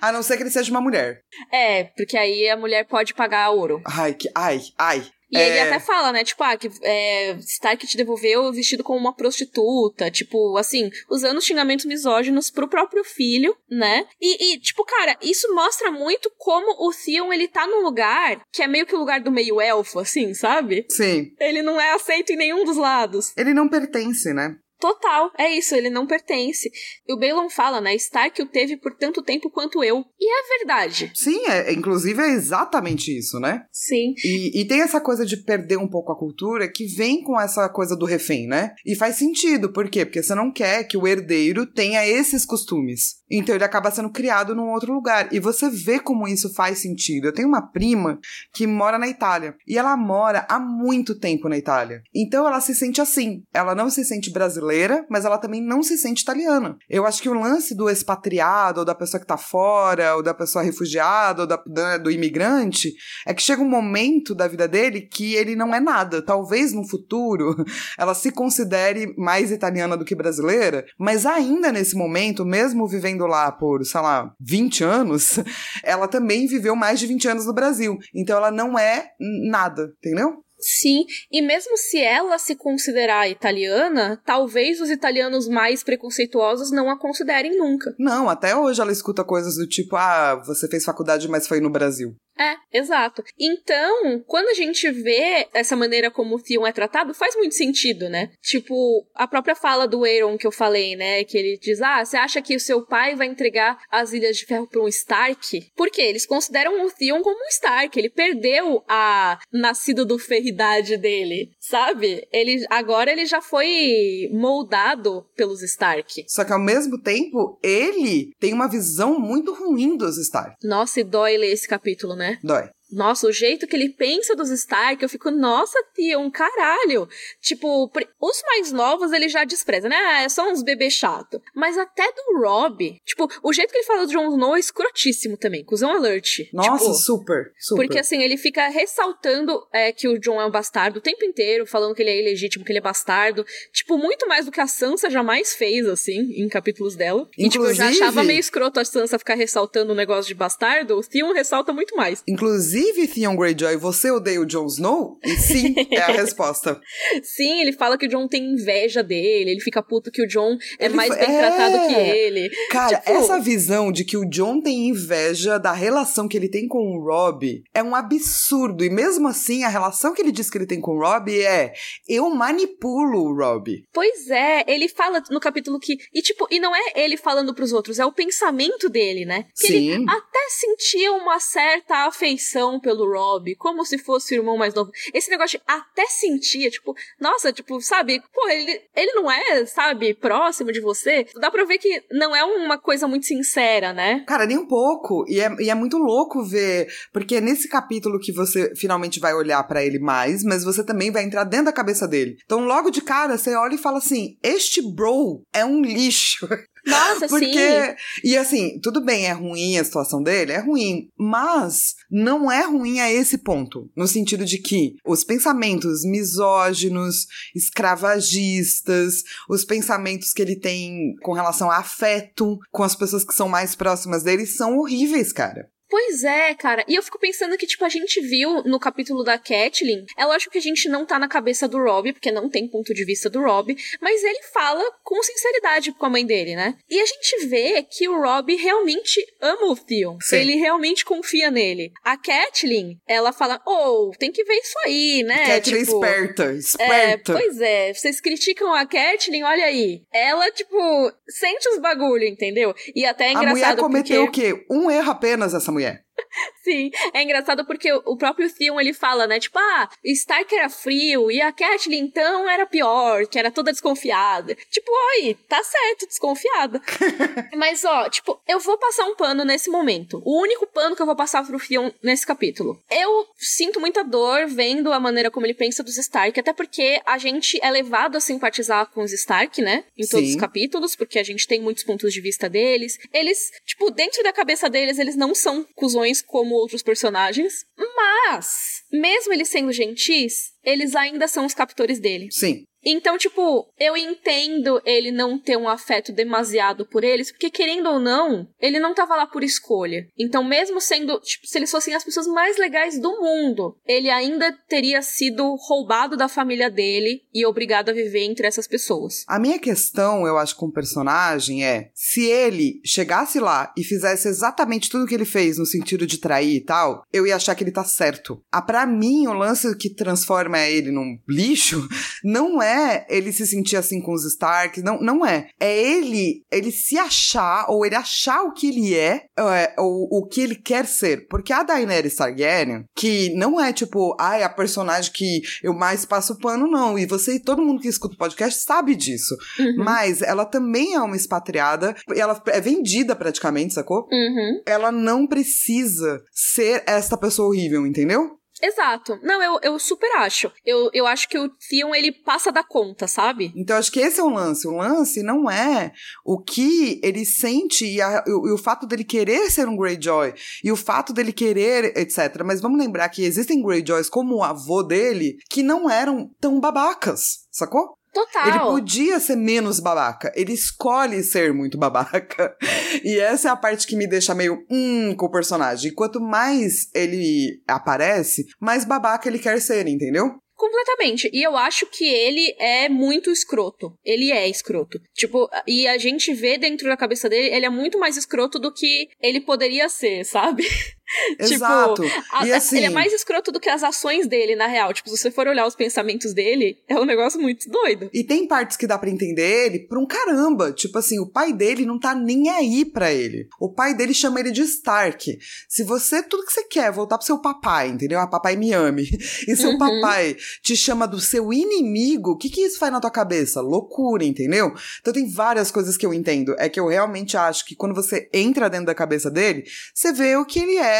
[0.00, 1.20] A não ser que ele seja uma mulher.
[1.52, 3.82] É, porque aí a mulher pode pagar ouro.
[3.84, 4.30] Ai, que.
[4.34, 5.04] Ai, ai.
[5.30, 5.48] E é...
[5.48, 6.24] ele até fala, né?
[6.24, 10.10] Tipo, ah, que é, Stark te devolveu vestido como uma prostituta.
[10.10, 14.06] Tipo, assim, usando xingamentos misóginos pro próprio filho, né?
[14.20, 18.62] E, e, tipo, cara, isso mostra muito como o Theon, ele tá num lugar que
[18.62, 20.86] é meio que o lugar do meio elfo, assim, sabe?
[20.88, 21.32] Sim.
[21.38, 23.32] Ele não é aceito em nenhum dos lados.
[23.36, 24.56] Ele não pertence, né?
[24.80, 26.70] Total, é isso, ele não pertence.
[27.06, 27.94] E o Balon fala, né?
[27.96, 30.02] Stark o teve por tanto tempo quanto eu.
[30.18, 31.12] E é verdade.
[31.14, 33.64] Sim, é, inclusive é exatamente isso, né?
[33.70, 34.14] Sim.
[34.24, 37.68] E, e tem essa coisa de perder um pouco a cultura que vem com essa
[37.68, 38.72] coisa do refém, né?
[38.86, 40.06] E faz sentido, por quê?
[40.06, 43.20] Porque você não quer que o herdeiro tenha esses costumes.
[43.30, 45.28] Então ele acaba sendo criado num outro lugar.
[45.30, 47.26] E você vê como isso faz sentido.
[47.26, 48.18] Eu tenho uma prima
[48.52, 49.54] que mora na Itália.
[49.68, 52.02] E ela mora há muito tempo na Itália.
[52.14, 53.42] Então ela se sente assim.
[53.52, 56.78] Ela não se sente brasileira brasileira, mas ela também não se sente italiana.
[56.88, 60.32] Eu acho que o lance do expatriado, ou da pessoa que tá fora, ou da
[60.32, 62.94] pessoa refugiada, ou da, da, do imigrante,
[63.26, 66.22] é que chega um momento da vida dele que ele não é nada.
[66.22, 67.56] Talvez no futuro
[67.98, 73.50] ela se considere mais italiana do que brasileira, mas ainda nesse momento, mesmo vivendo lá
[73.50, 75.38] por, sei lá, 20 anos,
[75.82, 77.98] ela também viveu mais de 20 anos no Brasil.
[78.14, 80.44] Então ela não é nada, entendeu?
[80.60, 86.98] Sim, e mesmo se ela se considerar italiana, talvez os italianos mais preconceituosos não a
[86.98, 87.94] considerem nunca.
[87.98, 91.70] Não, até hoje ela escuta coisas do tipo: ah, você fez faculdade, mas foi no
[91.70, 92.14] Brasil.
[92.40, 93.22] É, exato.
[93.38, 98.08] Então, quando a gente vê essa maneira como o Theon é tratado, faz muito sentido,
[98.08, 98.30] né?
[98.40, 101.22] Tipo, a própria fala do Aeron que eu falei, né?
[101.24, 104.46] Que ele diz: Ah, você acha que o seu pai vai entregar as Ilhas de
[104.46, 105.70] Ferro para um Stark?
[105.76, 107.98] Porque eles consideram o Theon como um Stark.
[107.98, 112.26] Ele perdeu a nascido do ferridade dele, sabe?
[112.32, 116.24] Ele agora ele já foi moldado pelos Stark.
[116.26, 120.56] Só que ao mesmo tempo, ele tem uma visão muito ruim dos Stark.
[120.64, 122.29] Nossa, e dói ler esse capítulo, né?
[122.42, 122.70] Dói.
[122.92, 127.08] Nossa, o jeito que ele pensa dos Stark, eu fico, nossa, tia, um caralho.
[127.40, 129.96] Tipo, os mais novos ele já despreza, né?
[129.96, 131.40] Ah, é só uns bebês chato.
[131.54, 135.36] Mas até do Rob, tipo, o jeito que ele fala do Jon Snow é escrotíssimo
[135.36, 136.48] também, cuzão alert.
[136.52, 137.82] Nossa, tipo, super, super.
[137.82, 141.66] Porque assim, ele fica ressaltando é, que o Jon é um bastardo o tempo inteiro,
[141.66, 143.44] falando que ele é ilegítimo, que ele é bastardo.
[143.72, 147.28] Tipo, muito mais do que a Sansa jamais fez, assim, em capítulos dela.
[147.38, 150.34] Inclusive, e tipo, eu já achava meio escroto a Sansa ficar ressaltando o negócio de
[150.34, 152.22] bastardo, o Theon ressalta muito mais.
[152.26, 155.18] Inclusive, Inclusive, Theon Greyjoy, você odeia o Jon Snow?
[155.22, 156.80] E sim, é a resposta.
[157.22, 160.56] Sim, ele fala que o Jon tem inveja dele, ele fica puto que o Jon
[160.78, 161.38] é ele mais bem é...
[161.38, 162.50] tratado que ele.
[162.70, 163.10] Cara, tipo...
[163.10, 167.04] essa visão de que o Jon tem inveja da relação que ele tem com o
[167.04, 168.82] Robb é um absurdo.
[168.82, 171.72] E mesmo assim, a relação que ele diz que ele tem com o Robb é
[172.08, 173.84] eu manipulo o Robb.
[173.92, 175.98] Pois é, ele fala no capítulo que.
[176.14, 179.44] E tipo, e não é ele falando pros outros, é o pensamento dele, né?
[179.54, 179.90] Que Sim.
[179.90, 184.90] ele até sentia uma certa afeição pelo Rob, como se fosse o irmão mais novo.
[185.14, 190.14] Esse negócio de até sentia, tipo, nossa, tipo, sabe, pô, ele, ele não é, sabe,
[190.14, 191.26] próximo de você.
[191.36, 194.24] Dá pra ver que não é uma coisa muito sincera, né?
[194.26, 195.24] Cara, nem um pouco.
[195.28, 199.34] E é, e é muito louco ver, porque é nesse capítulo que você finalmente vai
[199.34, 202.36] olhar para ele mais, mas você também vai entrar dentro da cabeça dele.
[202.44, 206.48] Então, logo de cara, você olha e fala assim: este bro é um lixo.
[206.86, 207.94] Nossa, Porque, sim.
[208.24, 211.08] E assim, tudo bem, é ruim a situação dele, é ruim.
[211.16, 213.90] Mas não é ruim a esse ponto.
[213.96, 221.70] No sentido de que os pensamentos misóginos, escravagistas, os pensamentos que ele tem com relação
[221.70, 225.68] a afeto com as pessoas que são mais próximas dele são horríveis, cara.
[225.90, 226.84] Pois é, cara.
[226.86, 230.04] E eu fico pensando que, tipo, a gente viu no capítulo da Catelyn.
[230.16, 232.94] É lógico que a gente não tá na cabeça do Rob, porque não tem ponto
[232.94, 236.76] de vista do Rob, mas ele fala com sinceridade com a mãe dele, né?
[236.88, 240.16] E a gente vê que o Rob realmente ama o Theon.
[240.20, 240.36] Sim.
[240.36, 241.90] Ele realmente confia nele.
[242.04, 245.46] A Catelyn, ela fala: Oh, tem que ver isso aí, né?
[245.46, 247.32] Catelyn tipo, esperta, esperta.
[247.32, 250.02] É, pois é, vocês criticam a Catelyn, olha aí.
[250.12, 252.72] Ela, tipo, sente os bagulho, entendeu?
[252.94, 253.48] E até é engraçado.
[253.48, 254.52] A mulher cometeu porque...
[254.52, 254.66] o quê?
[254.70, 256.04] Um erro apenas, essa mulher mulher.
[256.62, 259.40] Sim, é engraçado porque o próprio Theon ele fala, né?
[259.40, 264.56] Tipo, ah, Stark era frio e a Catelyn então era pior, que era toda desconfiada.
[264.70, 266.80] Tipo, oi, tá certo, desconfiada.
[267.56, 270.20] Mas ó, tipo, eu vou passar um pano nesse momento.
[270.24, 272.78] O único pano que eu vou passar pro Theon nesse capítulo.
[272.90, 277.18] Eu sinto muita dor vendo a maneira como ele pensa dos Stark, até porque a
[277.18, 279.84] gente é levado a simpatizar com os Stark, né?
[279.96, 280.34] Em todos Sim.
[280.34, 282.98] os capítulos, porque a gente tem muitos pontos de vista deles.
[283.12, 287.64] Eles, tipo, dentro da cabeça deles, eles não são cuzões como outros personagens,
[287.96, 292.28] mas, mesmo eles sendo gentis, eles ainda são os captores dele.
[292.30, 292.64] Sim.
[292.84, 298.00] Então, tipo, eu entendo ele não ter um afeto demasiado por eles, porque querendo ou
[298.00, 300.06] não, ele não tava lá por escolha.
[300.18, 304.52] Então, mesmo sendo, tipo, se eles fossem as pessoas mais legais do mundo, ele ainda
[304.68, 309.24] teria sido roubado da família dele e obrigado a viver entre essas pessoas.
[309.26, 314.28] A minha questão, eu acho, com o personagem é: se ele chegasse lá e fizesse
[314.28, 317.64] exatamente tudo que ele fez no sentido de trair e tal, eu ia achar que
[317.64, 318.42] ele tá certo.
[318.50, 321.86] Ah, pra mim, o lance que transforma ele num lixo
[322.24, 325.48] não é é ele se sentir assim com os Starks, não, não é.
[325.58, 330.26] É ele, ele se achar, ou ele achar o que ele é, é ou o
[330.26, 331.26] que ele quer ser.
[331.28, 336.38] Porque a Daenerys Targaryen, que não é tipo, ai, a personagem que eu mais passo
[336.38, 336.98] pano, não.
[336.98, 339.36] E você e todo mundo que escuta o podcast sabe disso.
[339.58, 339.84] Uhum.
[339.84, 344.06] Mas ela também é uma expatriada, e ela é vendida praticamente, sacou?
[344.10, 344.62] Uhum.
[344.66, 348.39] Ela não precisa ser esta pessoa horrível, entendeu?
[348.62, 349.18] Exato.
[349.22, 350.50] Não, eu, eu super acho.
[350.64, 353.52] Eu, eu acho que o Theon, ele passa da conta, sabe?
[353.56, 354.66] Então, acho que esse é o lance.
[354.66, 355.92] O lance não é
[356.24, 360.34] o que ele sente e, a, e, e o fato dele querer ser um Greyjoy
[360.62, 362.42] e o fato dele querer, etc.
[362.44, 367.46] Mas vamos lembrar que existem Greyjoys como o avô dele que não eram tão babacas,
[367.50, 367.99] sacou?
[368.12, 368.48] Total.
[368.48, 370.32] Ele podia ser menos babaca.
[370.34, 372.56] Ele escolhe ser muito babaca.
[373.04, 375.94] E essa é a parte que me deixa meio hum com o personagem.
[375.94, 380.34] Quanto mais ele aparece, mais babaca ele quer ser, entendeu?
[380.60, 381.30] Completamente.
[381.32, 383.96] E eu acho que ele é muito escroto.
[384.04, 385.00] Ele é escroto.
[385.14, 388.70] Tipo, e a gente vê dentro da cabeça dele, ele é muito mais escroto do
[388.70, 390.64] que ele poderia ser, sabe?
[391.38, 392.02] Exato.
[392.02, 394.92] Tipo, a, e assim, ele é mais escroto do que as ações dele, na real.
[394.92, 398.10] Tipo, se você for olhar os pensamentos dele, é um negócio muito doido.
[398.12, 400.72] E tem partes que dá para entender ele por um caramba.
[400.72, 403.48] Tipo assim, o pai dele não tá nem aí para ele.
[403.58, 405.38] O pai dele chama ele de Stark.
[405.68, 408.20] Se você, tudo que você quer, voltar pro seu papai, entendeu?
[408.20, 409.08] A papai me ame.
[409.48, 409.78] E seu uhum.
[409.78, 413.60] papai te chama do seu inimigo, o que que isso faz na tua cabeça?
[413.60, 414.72] Loucura, entendeu?
[415.00, 416.54] Então tem várias coisas que eu entendo.
[416.58, 420.36] É que eu realmente acho que quando você entra dentro da cabeça dele, você vê
[420.36, 420.99] o que ele é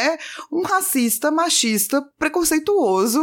[0.51, 3.19] um racista, machista, preconceituoso,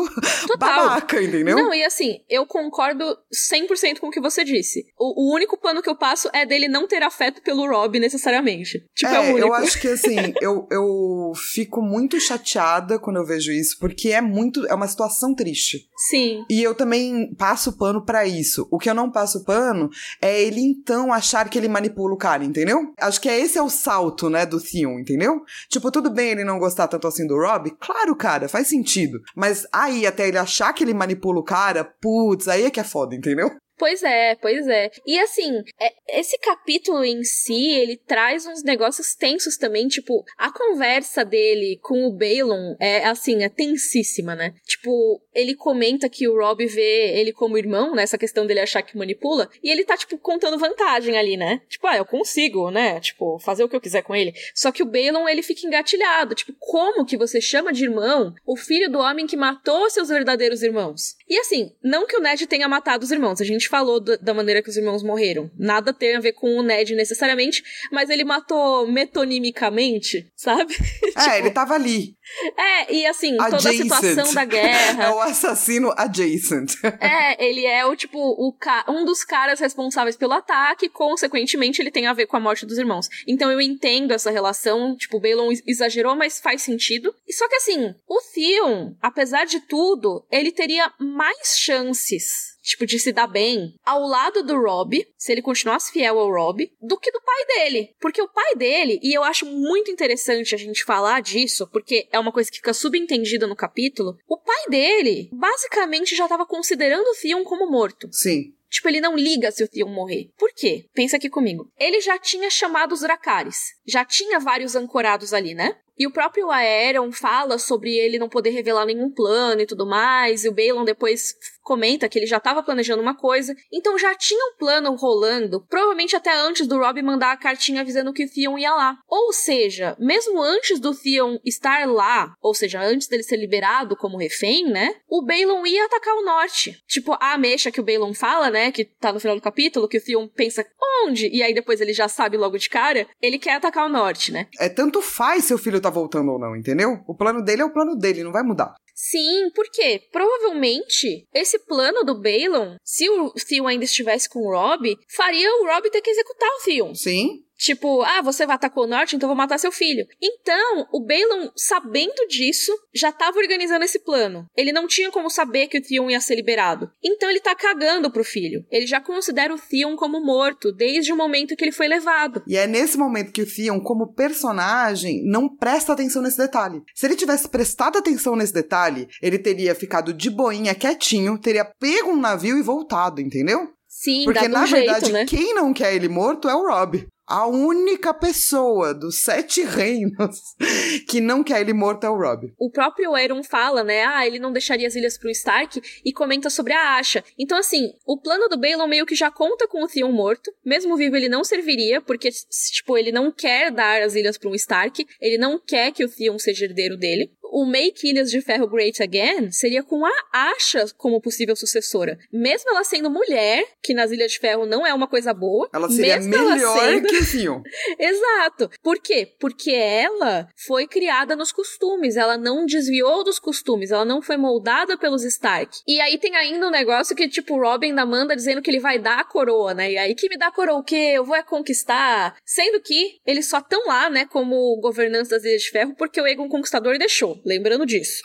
[0.47, 0.59] Total.
[0.59, 1.57] babaca, entendeu?
[1.57, 4.87] Não, e assim, eu concordo 100% com o que você disse.
[4.99, 8.85] O, o, único pano que eu passo é dele não ter afeto pelo Rob necessariamente.
[8.95, 9.47] Tipo, é, é o único.
[9.49, 14.21] eu acho que assim, eu, eu fico muito chateada quando eu vejo isso, porque é
[14.21, 15.89] muito, é uma situação triste.
[15.97, 16.45] Sim.
[16.49, 18.67] E eu também passo pano para isso.
[18.71, 22.45] O que eu não passo pano é ele então achar que ele manipula o cara,
[22.45, 22.93] entendeu?
[22.99, 25.43] Acho que é esse é o salto, né, do Theon, entendeu?
[25.69, 27.71] Tipo, tudo bem ele não gostar tanto assim do Rob?
[27.81, 29.19] Claro, cara, faz sentido.
[29.35, 32.85] Mas aí, até ele achar que ele manipula o cara, putz, aí é que é
[32.85, 33.51] foda, entendeu?
[33.79, 34.91] Pois é, pois é.
[35.07, 40.53] E assim, é, esse capítulo em si, ele traz uns negócios tensos também, tipo, a
[40.53, 44.53] conversa dele com o Balon é assim, é tensíssima, né?
[44.67, 48.03] Tipo, ele comenta que o Rob vê ele como irmão, né?
[48.03, 51.61] Essa questão dele achar que manipula, e ele tá, tipo, contando vantagem ali, né?
[51.69, 52.99] Tipo, ah, eu consigo, né?
[52.99, 54.33] Tipo, fazer o que eu quiser com ele.
[54.55, 56.35] Só que o Balon, ele fica engatilhado.
[56.35, 60.63] Tipo, como que você chama de irmão o filho do homem que matou seus verdadeiros
[60.63, 61.17] irmãos?
[61.29, 64.35] E assim, não que o Ned tenha matado os irmãos, a gente falou do, da
[64.35, 65.51] maneira que os irmãos morreram.
[65.59, 67.63] Nada tem a ver com o Ned necessariamente,
[67.93, 70.77] mas ele matou metonimicamente, sabe?
[71.19, 72.15] É, tipo, ele tava ali.
[72.57, 73.57] É, e assim, adjacent.
[73.57, 75.05] toda a situação da guerra.
[75.09, 76.75] é o assassino adjacent.
[77.01, 78.85] é, ele é o tipo, o ca...
[78.89, 82.67] um dos caras responsáveis pelo ataque, e, consequentemente, ele tem a ver com a morte
[82.67, 83.09] dos irmãos.
[83.27, 87.13] Então eu entendo essa relação, tipo, o Balon exagerou, mas faz sentido.
[87.27, 92.99] E só que assim, o Theon, apesar de tudo, ele teria mais chances tipo, de
[92.99, 97.11] se dar bem ao lado do Rob, se ele continuasse fiel ao Rob, do que
[97.11, 97.95] do pai dele.
[97.99, 102.19] Porque o pai dele, e eu acho muito interessante a gente falar disso, porque é
[102.19, 107.15] uma coisa que fica subentendida no capítulo, o pai dele basicamente já estava considerando o
[107.15, 108.09] Theon como morto.
[108.13, 108.53] Sim.
[108.71, 110.31] Tipo, ele não liga se o Theon morrer.
[110.37, 110.85] Por quê?
[110.93, 111.71] Pensa aqui comigo.
[111.79, 113.75] Ele já tinha chamado os Dracarys.
[113.87, 115.75] Já tinha vários ancorados ali, né?
[115.99, 120.45] E o próprio Aeron fala sobre ele não poder revelar nenhum plano e tudo mais.
[120.45, 121.35] E o Balon depois
[121.69, 126.17] comenta que ele já estava planejando uma coisa, então já tinha um plano rolando, provavelmente
[126.17, 128.97] até antes do Rob mandar a cartinha avisando que o Theon ia lá.
[129.07, 134.17] Ou seja, mesmo antes do Theon estar lá, ou seja, antes dele ser liberado como
[134.17, 134.95] refém, né?
[135.07, 136.83] O Balon ia atacar o norte.
[136.87, 138.73] Tipo, a mecha que o Balon fala, né?
[138.73, 140.65] Que tá no final do capítulo, que o Theon pensa
[141.05, 141.29] onde?
[141.29, 144.47] E aí depois ele já sabe logo de cara, ele quer atacar o norte, né?
[144.59, 147.01] É tanto faz se o filho tá voltando ou não, entendeu?
[147.07, 148.75] O plano dele é o plano dele, não vai mudar.
[148.95, 154.93] Sim, porque provavelmente esse plano do Balon, se o Theon ainda estivesse com o Rob,
[155.15, 156.95] faria o Rob ter que executar o Theon.
[156.95, 157.45] Sim.
[157.59, 160.07] Tipo, ah, você vai atacar o norte, então vou matar seu filho.
[160.23, 164.47] Então, o Balon, sabendo disso, já tava organizando esse plano.
[164.57, 166.91] Ele não tinha como saber que o Theon ia ser liberado.
[167.03, 168.65] Então ele tá cagando pro filho.
[168.71, 172.43] Ele já considera o Theon como morto, desde o momento que ele foi levado.
[172.47, 176.81] E é nesse momento que o Theon, como personagem, não presta atenção nesse detalhe.
[176.95, 182.11] Se ele tivesse prestado atenção nesse detalhe, ele teria ficado de boinha, quietinho, teria pego
[182.11, 183.69] um navio e voltado, entendeu?
[184.01, 185.27] Sim, Porque, na um verdade, jeito, né?
[185.27, 190.41] quem não quer ele morto é o Rob a única pessoa dos sete reinos
[191.07, 192.51] que não quer ele morto é o Rob.
[192.59, 194.03] O próprio Aeron fala, né?
[194.05, 197.23] Ah, ele não deixaria as ilhas pro Stark e comenta sobre a Asha.
[197.39, 200.51] Então, assim, o plano do Balon meio que já conta com o Theon morto.
[200.65, 202.31] Mesmo vivo, ele não serviria, porque,
[202.73, 205.07] tipo, ele não quer dar as ilhas para um Stark.
[205.21, 207.31] Ele não quer que o Theon seja herdeiro dele
[207.61, 212.19] o Make Ilhas de Ferro Great Again seria com a Asha como possível sucessora.
[212.33, 215.69] Mesmo ela sendo mulher, que nas Ilhas de Ferro não é uma coisa boa.
[215.73, 217.09] Ela seria melhor ela sendo...
[217.09, 217.63] que o Theon.
[217.99, 218.71] Exato.
[218.83, 219.35] Por quê?
[219.41, 222.17] Porque ela foi criada nos costumes.
[222.17, 223.91] Ela não desviou dos costumes.
[223.91, 225.79] Ela não foi moldada pelos Stark.
[225.87, 228.99] E aí tem ainda um negócio que, tipo, Robin da manda dizendo que ele vai
[228.99, 229.93] dar a coroa, né?
[229.93, 231.13] E aí, que me dá a coroa o quê?
[231.15, 232.37] Eu vou é conquistar.
[232.45, 236.27] Sendo que eles só estão lá, né, como governantes das Ilhas de Ferro, porque o
[236.27, 238.23] Egon Conquistador deixou lembrando disso.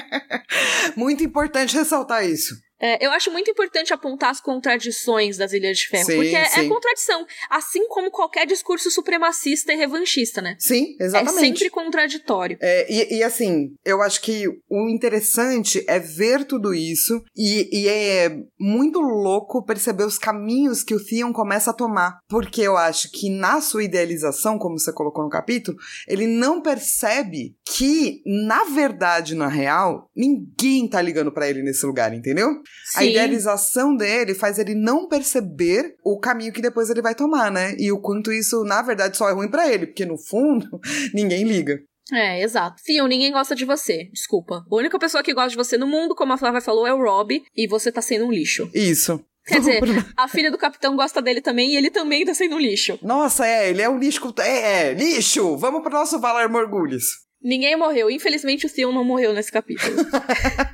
[0.96, 2.54] Muito importante ressaltar isso.
[2.84, 6.44] É, eu acho muito importante apontar as contradições das Ilhas de Ferro, Sim, porque é,
[6.44, 6.66] sim.
[6.66, 10.54] é contradição, assim como qualquer discurso supremacista e revanchista, né?
[10.58, 11.46] Sim, É exatamente.
[11.46, 12.58] sempre contraditório.
[12.60, 17.88] É, e, e, assim, eu acho que o interessante é ver tudo isso e, e
[17.88, 22.18] é muito louco perceber os caminhos que o Theon começa a tomar.
[22.28, 27.56] Porque eu acho que na sua idealização, como você colocou no capítulo, ele não percebe
[27.64, 32.50] que, na verdade, na real, ninguém tá ligando pra ele nesse lugar, entendeu?
[32.94, 33.10] A Sim.
[33.10, 37.74] idealização dele faz ele não perceber o caminho que depois ele vai tomar, né?
[37.78, 40.80] E o quanto isso, na verdade, só é ruim pra ele, porque no fundo,
[41.14, 41.80] ninguém liga.
[42.12, 42.82] É, exato.
[42.84, 44.10] Theon, ninguém gosta de você.
[44.12, 44.64] Desculpa.
[44.70, 47.02] A única pessoa que gosta de você no mundo, como a Flávia falou, é o
[47.02, 48.70] Rob, e você tá sendo um lixo.
[48.74, 49.24] Isso.
[49.46, 49.80] Quer dizer,
[50.16, 52.98] a filha do capitão gosta dele também e ele também tá sendo um lixo.
[53.02, 54.20] Nossa, é, ele é um lixo.
[54.38, 55.56] É, é, lixo!
[55.56, 57.24] Vamos pro nosso Valar Morgulhos.
[57.42, 58.10] Ninguém morreu.
[58.10, 59.96] Infelizmente, o Theon não morreu nesse capítulo.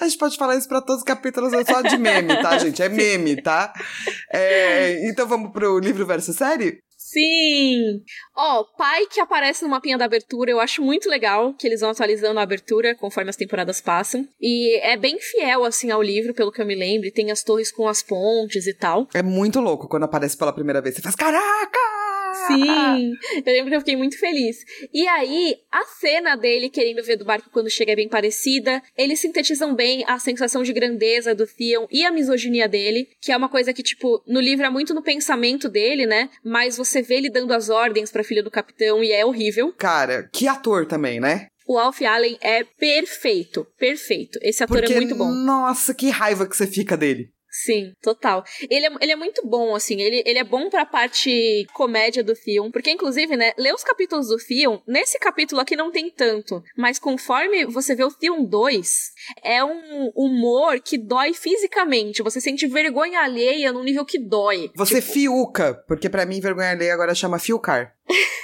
[0.00, 2.82] A gente pode falar isso pra todos os capítulos, é só de meme, tá, gente?
[2.82, 3.72] É meme, tá?
[4.32, 6.80] É, então vamos pro livro versus série?
[7.10, 8.02] Sim!
[8.36, 11.88] Ó, pai que aparece no mapinha da abertura, eu acho muito legal que eles vão
[11.88, 14.28] atualizando a abertura conforme as temporadas passam.
[14.38, 17.10] E é bem fiel, assim, ao livro, pelo que eu me lembro.
[17.10, 19.08] Tem as torres com as pontes e tal.
[19.14, 20.96] É muito louco quando aparece pela primeira vez.
[20.96, 21.87] Você faz, caraca!
[22.46, 23.12] Sim!
[23.44, 24.58] Eu lembro que eu fiquei muito feliz.
[24.92, 28.82] E aí, a cena dele querendo ver do barco quando chega é bem parecida.
[28.96, 33.36] Eles sintetizam bem a sensação de grandeza do Theon e a misoginia dele, que é
[33.36, 36.30] uma coisa que, tipo, no livro é muito no pensamento dele, né?
[36.44, 39.72] Mas você vê ele dando as ordens pra filha do capitão e é horrível.
[39.76, 41.48] Cara, que ator também, né?
[41.66, 44.38] O Alf Allen é perfeito, perfeito.
[44.40, 45.30] Esse ator Porque, é muito bom.
[45.30, 47.30] nossa, que raiva que você fica dele.
[47.50, 48.44] Sim, total.
[48.68, 50.00] Ele é, ele é muito bom, assim.
[50.00, 52.70] Ele, ele é bom pra parte comédia do Theon.
[52.70, 56.62] Porque, inclusive, né, ler os capítulos do Theon, nesse capítulo aqui não tem tanto.
[56.76, 59.10] Mas conforme você vê o Theon 2,
[59.42, 62.22] é um humor que dói fisicamente.
[62.22, 64.70] Você sente vergonha alheia num nível que dói.
[64.76, 67.94] Você Tipo, fiuca, porque pra mim vergonha alheia agora chama fiucar.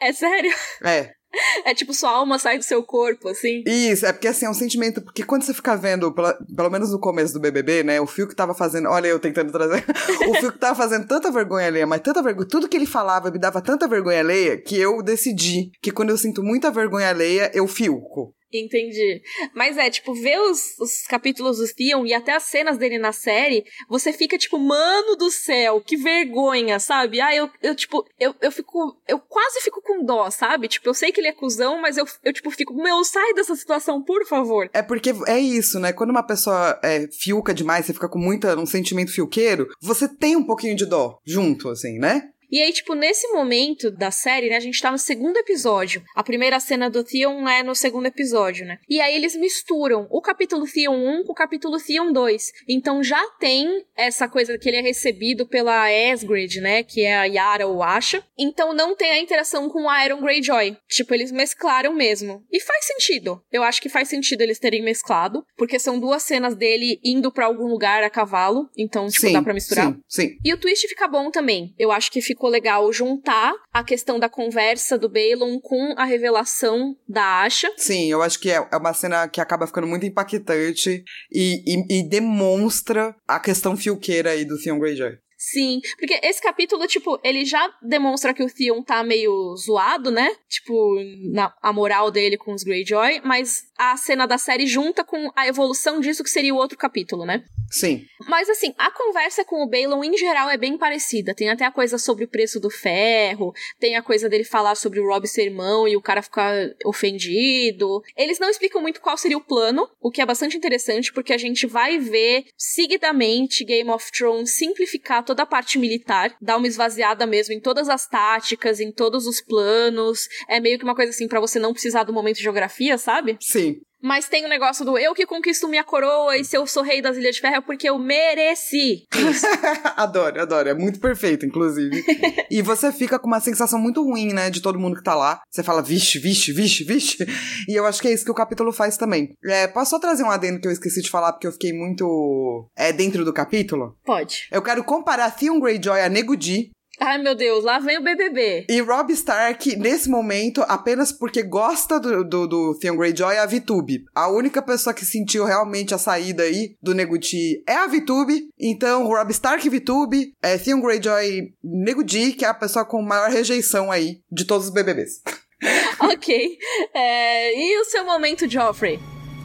[0.00, 0.52] É sério?
[0.84, 1.17] É.
[1.64, 3.62] É tipo, sua alma sai do seu corpo, assim.
[3.66, 5.02] Isso, é porque assim, é um sentimento.
[5.02, 8.00] Porque quando você fica vendo, pela- pelo menos no começo do BBB, né?
[8.00, 8.88] O Fio que tava fazendo.
[8.88, 9.84] Olha, eu tentando trazer.
[10.28, 12.48] o Fio que tava fazendo tanta vergonha alheia, mas tanta vergonha.
[12.48, 16.18] Tudo que ele falava me dava tanta vergonha alheia que eu decidi que quando eu
[16.18, 18.34] sinto muita vergonha alheia, eu fiuco.
[18.52, 19.22] Entendi.
[19.54, 23.12] Mas é, tipo, ver os, os capítulos do Theon e até as cenas dele na
[23.12, 27.20] série, você fica tipo, mano do céu, que vergonha, sabe?
[27.20, 28.96] Ah, eu, eu tipo, eu, eu fico.
[29.06, 30.68] Eu quase fico com dó, sabe?
[30.68, 33.54] Tipo, eu sei que ele é cuzão, mas eu, eu tipo, fico, meu, sai dessa
[33.54, 34.70] situação, por favor.
[34.72, 35.92] É porque é isso, né?
[35.92, 40.36] Quando uma pessoa é, fiuca demais, você fica com muita, um sentimento fiuqueiro, você tem
[40.36, 42.30] um pouquinho de dó junto, assim, né?
[42.50, 46.02] E aí, tipo, nesse momento da série, né, a gente tá no segundo episódio.
[46.14, 48.78] A primeira cena do Theon é no segundo episódio, né?
[48.88, 52.52] E aí eles misturam o capítulo Theon 1 com o capítulo Theon 2.
[52.68, 57.24] Então já tem essa coisa que ele é recebido pela Asgrid, né, que é a
[57.24, 58.22] Yara ou Asha.
[58.38, 60.76] Então não tem a interação com o Iron Greyjoy.
[60.88, 62.44] Tipo, eles mesclaram mesmo.
[62.50, 63.42] E faz sentido.
[63.52, 67.46] Eu acho que faz sentido eles terem mesclado, porque são duas cenas dele indo pra
[67.46, 68.68] algum lugar a cavalo.
[68.76, 69.92] Então, tipo, sim, dá pra misturar.
[69.92, 70.38] Sim, sim.
[70.44, 71.74] E o twist fica bom também.
[71.78, 76.96] Eu acho que ficou legal juntar a questão da conversa do Balon com a revelação
[77.08, 77.68] da Asha.
[77.76, 81.98] Sim, eu acho que é é uma cena que acaba ficando muito impactante e, e,
[81.98, 85.18] e demonstra a questão fiuqueira aí do Theon Greyjoy.
[85.38, 90.34] Sim, porque esse capítulo, tipo, ele já demonstra que o Theon tá meio zoado, né?
[90.48, 90.96] Tipo,
[91.32, 95.46] na, a moral dele com os Greyjoy, mas a cena da série junta com a
[95.46, 97.44] evolução disso que seria o outro capítulo, né?
[97.70, 98.06] Sim.
[98.26, 101.34] Mas assim, a conversa com o Balon em geral é bem parecida.
[101.34, 104.98] Tem até a coisa sobre o preço do ferro, tem a coisa dele falar sobre
[104.98, 106.52] o Rob ser irmão e o cara ficar
[106.84, 108.02] ofendido.
[108.16, 111.38] Eles não explicam muito qual seria o plano, o que é bastante interessante porque a
[111.38, 117.26] gente vai ver seguidamente Game of Thrones simplificar toda a parte militar, dar uma esvaziada
[117.26, 120.26] mesmo em todas as táticas, em todos os planos.
[120.48, 123.36] É meio que uma coisa assim pra você não precisar do momento de geografia, sabe?
[123.38, 123.76] Sim.
[124.02, 127.02] Mas tem o negócio do eu que conquisto minha coroa e se eu sou rei
[127.02, 129.06] das Ilhas de Ferro é porque eu mereci.
[129.96, 130.68] Adoro, adoro.
[130.68, 132.04] É muito perfeito, inclusive.
[132.50, 135.40] e você fica com uma sensação muito ruim, né, de todo mundo que tá lá.
[135.50, 137.26] Você fala, vixe, vixe, vixe, vixe.
[137.68, 139.34] E eu acho que é isso que o capítulo faz também.
[139.44, 142.68] É, posso só trazer um adendo que eu esqueci de falar, porque eu fiquei muito
[142.76, 143.96] é, dentro do capítulo?
[144.04, 144.48] Pode.
[144.52, 146.70] Eu quero comparar Theon Greyjoy a Nego Di
[147.00, 148.66] Ai, meu Deus, lá vem o BBB.
[148.68, 153.46] e Rob Stark, nesse momento, apenas porque gosta do, do, do Theon Greyjoy, é a
[153.46, 154.04] VTube.
[154.14, 158.50] A única pessoa que sentiu realmente a saída aí do Nego Di é a VTube.
[158.58, 163.00] Então, Rob Stark e VTube, é Theon Greyjoy Nego Di, que é a pessoa com
[163.02, 165.22] maior rejeição aí de todos os BBBs.
[166.00, 166.58] ok.
[166.94, 168.98] É, e o seu momento, Joffrey?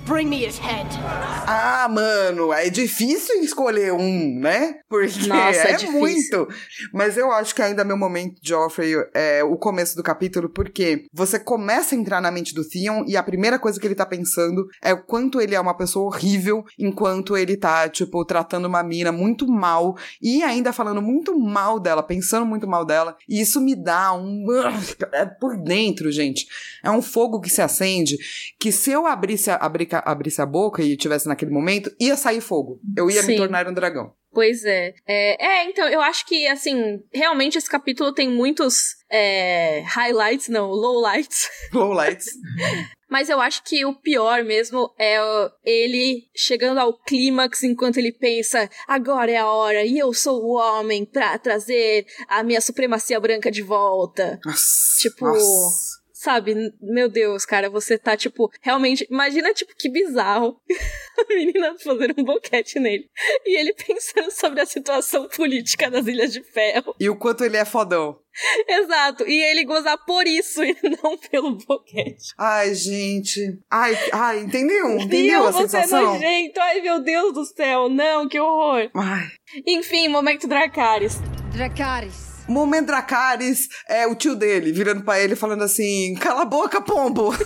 [0.06, 0.86] Bring me his head.
[1.47, 4.80] Ah, mano, é difícil escolher um, né?
[4.89, 6.47] Porque Nossa, é é, muito.
[6.93, 11.39] Mas eu acho que ainda meu momento, Joffrey, é o começo do capítulo, porque você
[11.39, 14.68] começa a entrar na mente do Theon e a primeira coisa que ele tá pensando
[14.82, 19.12] é o quanto ele é uma pessoa horrível, enquanto ele tá, tipo, tratando uma mina
[19.12, 23.16] muito mal e ainda falando muito mal dela, pensando muito mal dela.
[23.28, 24.45] E isso me dá um.
[25.14, 26.45] É por dentro, gente.
[26.84, 28.18] É um fogo que se acende
[28.60, 29.56] que se eu abrisse a,
[29.96, 32.80] abri- abrisse a boca e tivesse naquele momento, ia sair fogo.
[32.96, 33.34] Eu ia Sim.
[33.34, 34.14] me tornar um dragão.
[34.32, 34.94] Pois é.
[35.08, 35.46] é.
[35.46, 41.50] é, então, eu acho que, assim, realmente esse capítulo tem muitos é, highlights, não, lowlights.
[41.72, 42.30] Lowlights.
[43.10, 45.20] Mas eu acho que o pior mesmo é
[45.64, 50.56] ele chegando ao clímax enquanto ele pensa: agora é a hora e eu sou o
[50.56, 54.39] homem pra trazer a minha supremacia branca de volta.
[54.44, 55.00] Nossa.
[55.00, 56.02] Tipo, Nossa.
[56.24, 59.06] Sabe, meu Deus, cara, você tá, tipo, realmente.
[59.12, 60.58] Imagina, tipo, que bizarro.
[61.20, 63.10] A menina fazendo um boquete nele.
[63.46, 66.96] E ele pensando sobre a situação política das Ilhas de Ferro.
[66.98, 68.18] E o quanto ele é fodão.
[68.68, 69.28] Exato.
[69.28, 72.34] E ele gozar por isso e não pelo boquete.
[72.38, 73.60] Ai, gente.
[73.70, 74.98] Ai, ai, entendeu?
[74.98, 76.14] Entendeu eu, a você é sensação?
[76.14, 76.60] nojento.
[76.62, 77.90] Ai, meu Deus do céu.
[77.90, 78.90] Não, que horror.
[78.96, 79.28] Ai.
[79.68, 81.18] Enfim, momento Dracarys.
[81.52, 82.33] Dracarys.
[82.48, 87.32] Momento Dracarys é o tio dele, virando pra ele falando assim: cala a boca, pombo.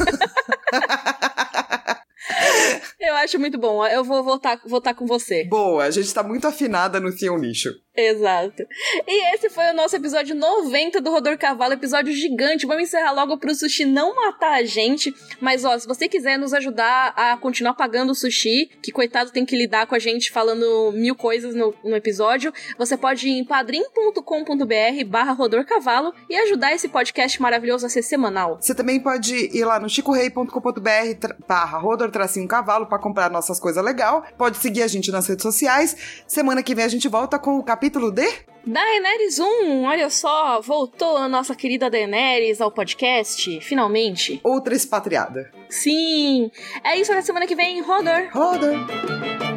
[2.99, 3.85] Eu acho muito bom.
[3.85, 5.45] Eu vou votar, votar com você.
[5.45, 7.69] Boa, a gente tá muito afinada no Theon Lixo.
[7.97, 8.63] Exato.
[9.07, 12.67] E esse foi o nosso episódio 90 do Rodor Cavalo, episódio gigante.
[12.67, 15.11] Vamos encerrar logo pro sushi não matar a gente.
[15.41, 19.43] Mas, ó, se você quiser nos ajudar a continuar pagando o sushi, que coitado tem
[19.43, 23.43] que lidar com a gente falando mil coisas no, no episódio, você pode ir em
[23.43, 28.59] padrim.com.br barra Rodor Cavalo e ajudar esse podcast maravilhoso a ser semanal.
[28.61, 33.83] Você também pode ir lá no chicorei.com.br barra rodor tracinho cavalo pra comprar nossas coisas
[33.83, 34.23] legal.
[34.37, 36.23] Pode seguir a gente nas redes sociais.
[36.27, 38.27] Semana que vem a gente volta com o capítulo de...
[38.65, 44.41] Daenerys 1, olha só, voltou a nossa querida Daenerys ao podcast, finalmente.
[44.43, 45.49] Outra expatriada.
[45.69, 46.51] Sim,
[46.83, 48.27] é isso na semana que vem, Rodor.
[48.33, 49.56] Rodor.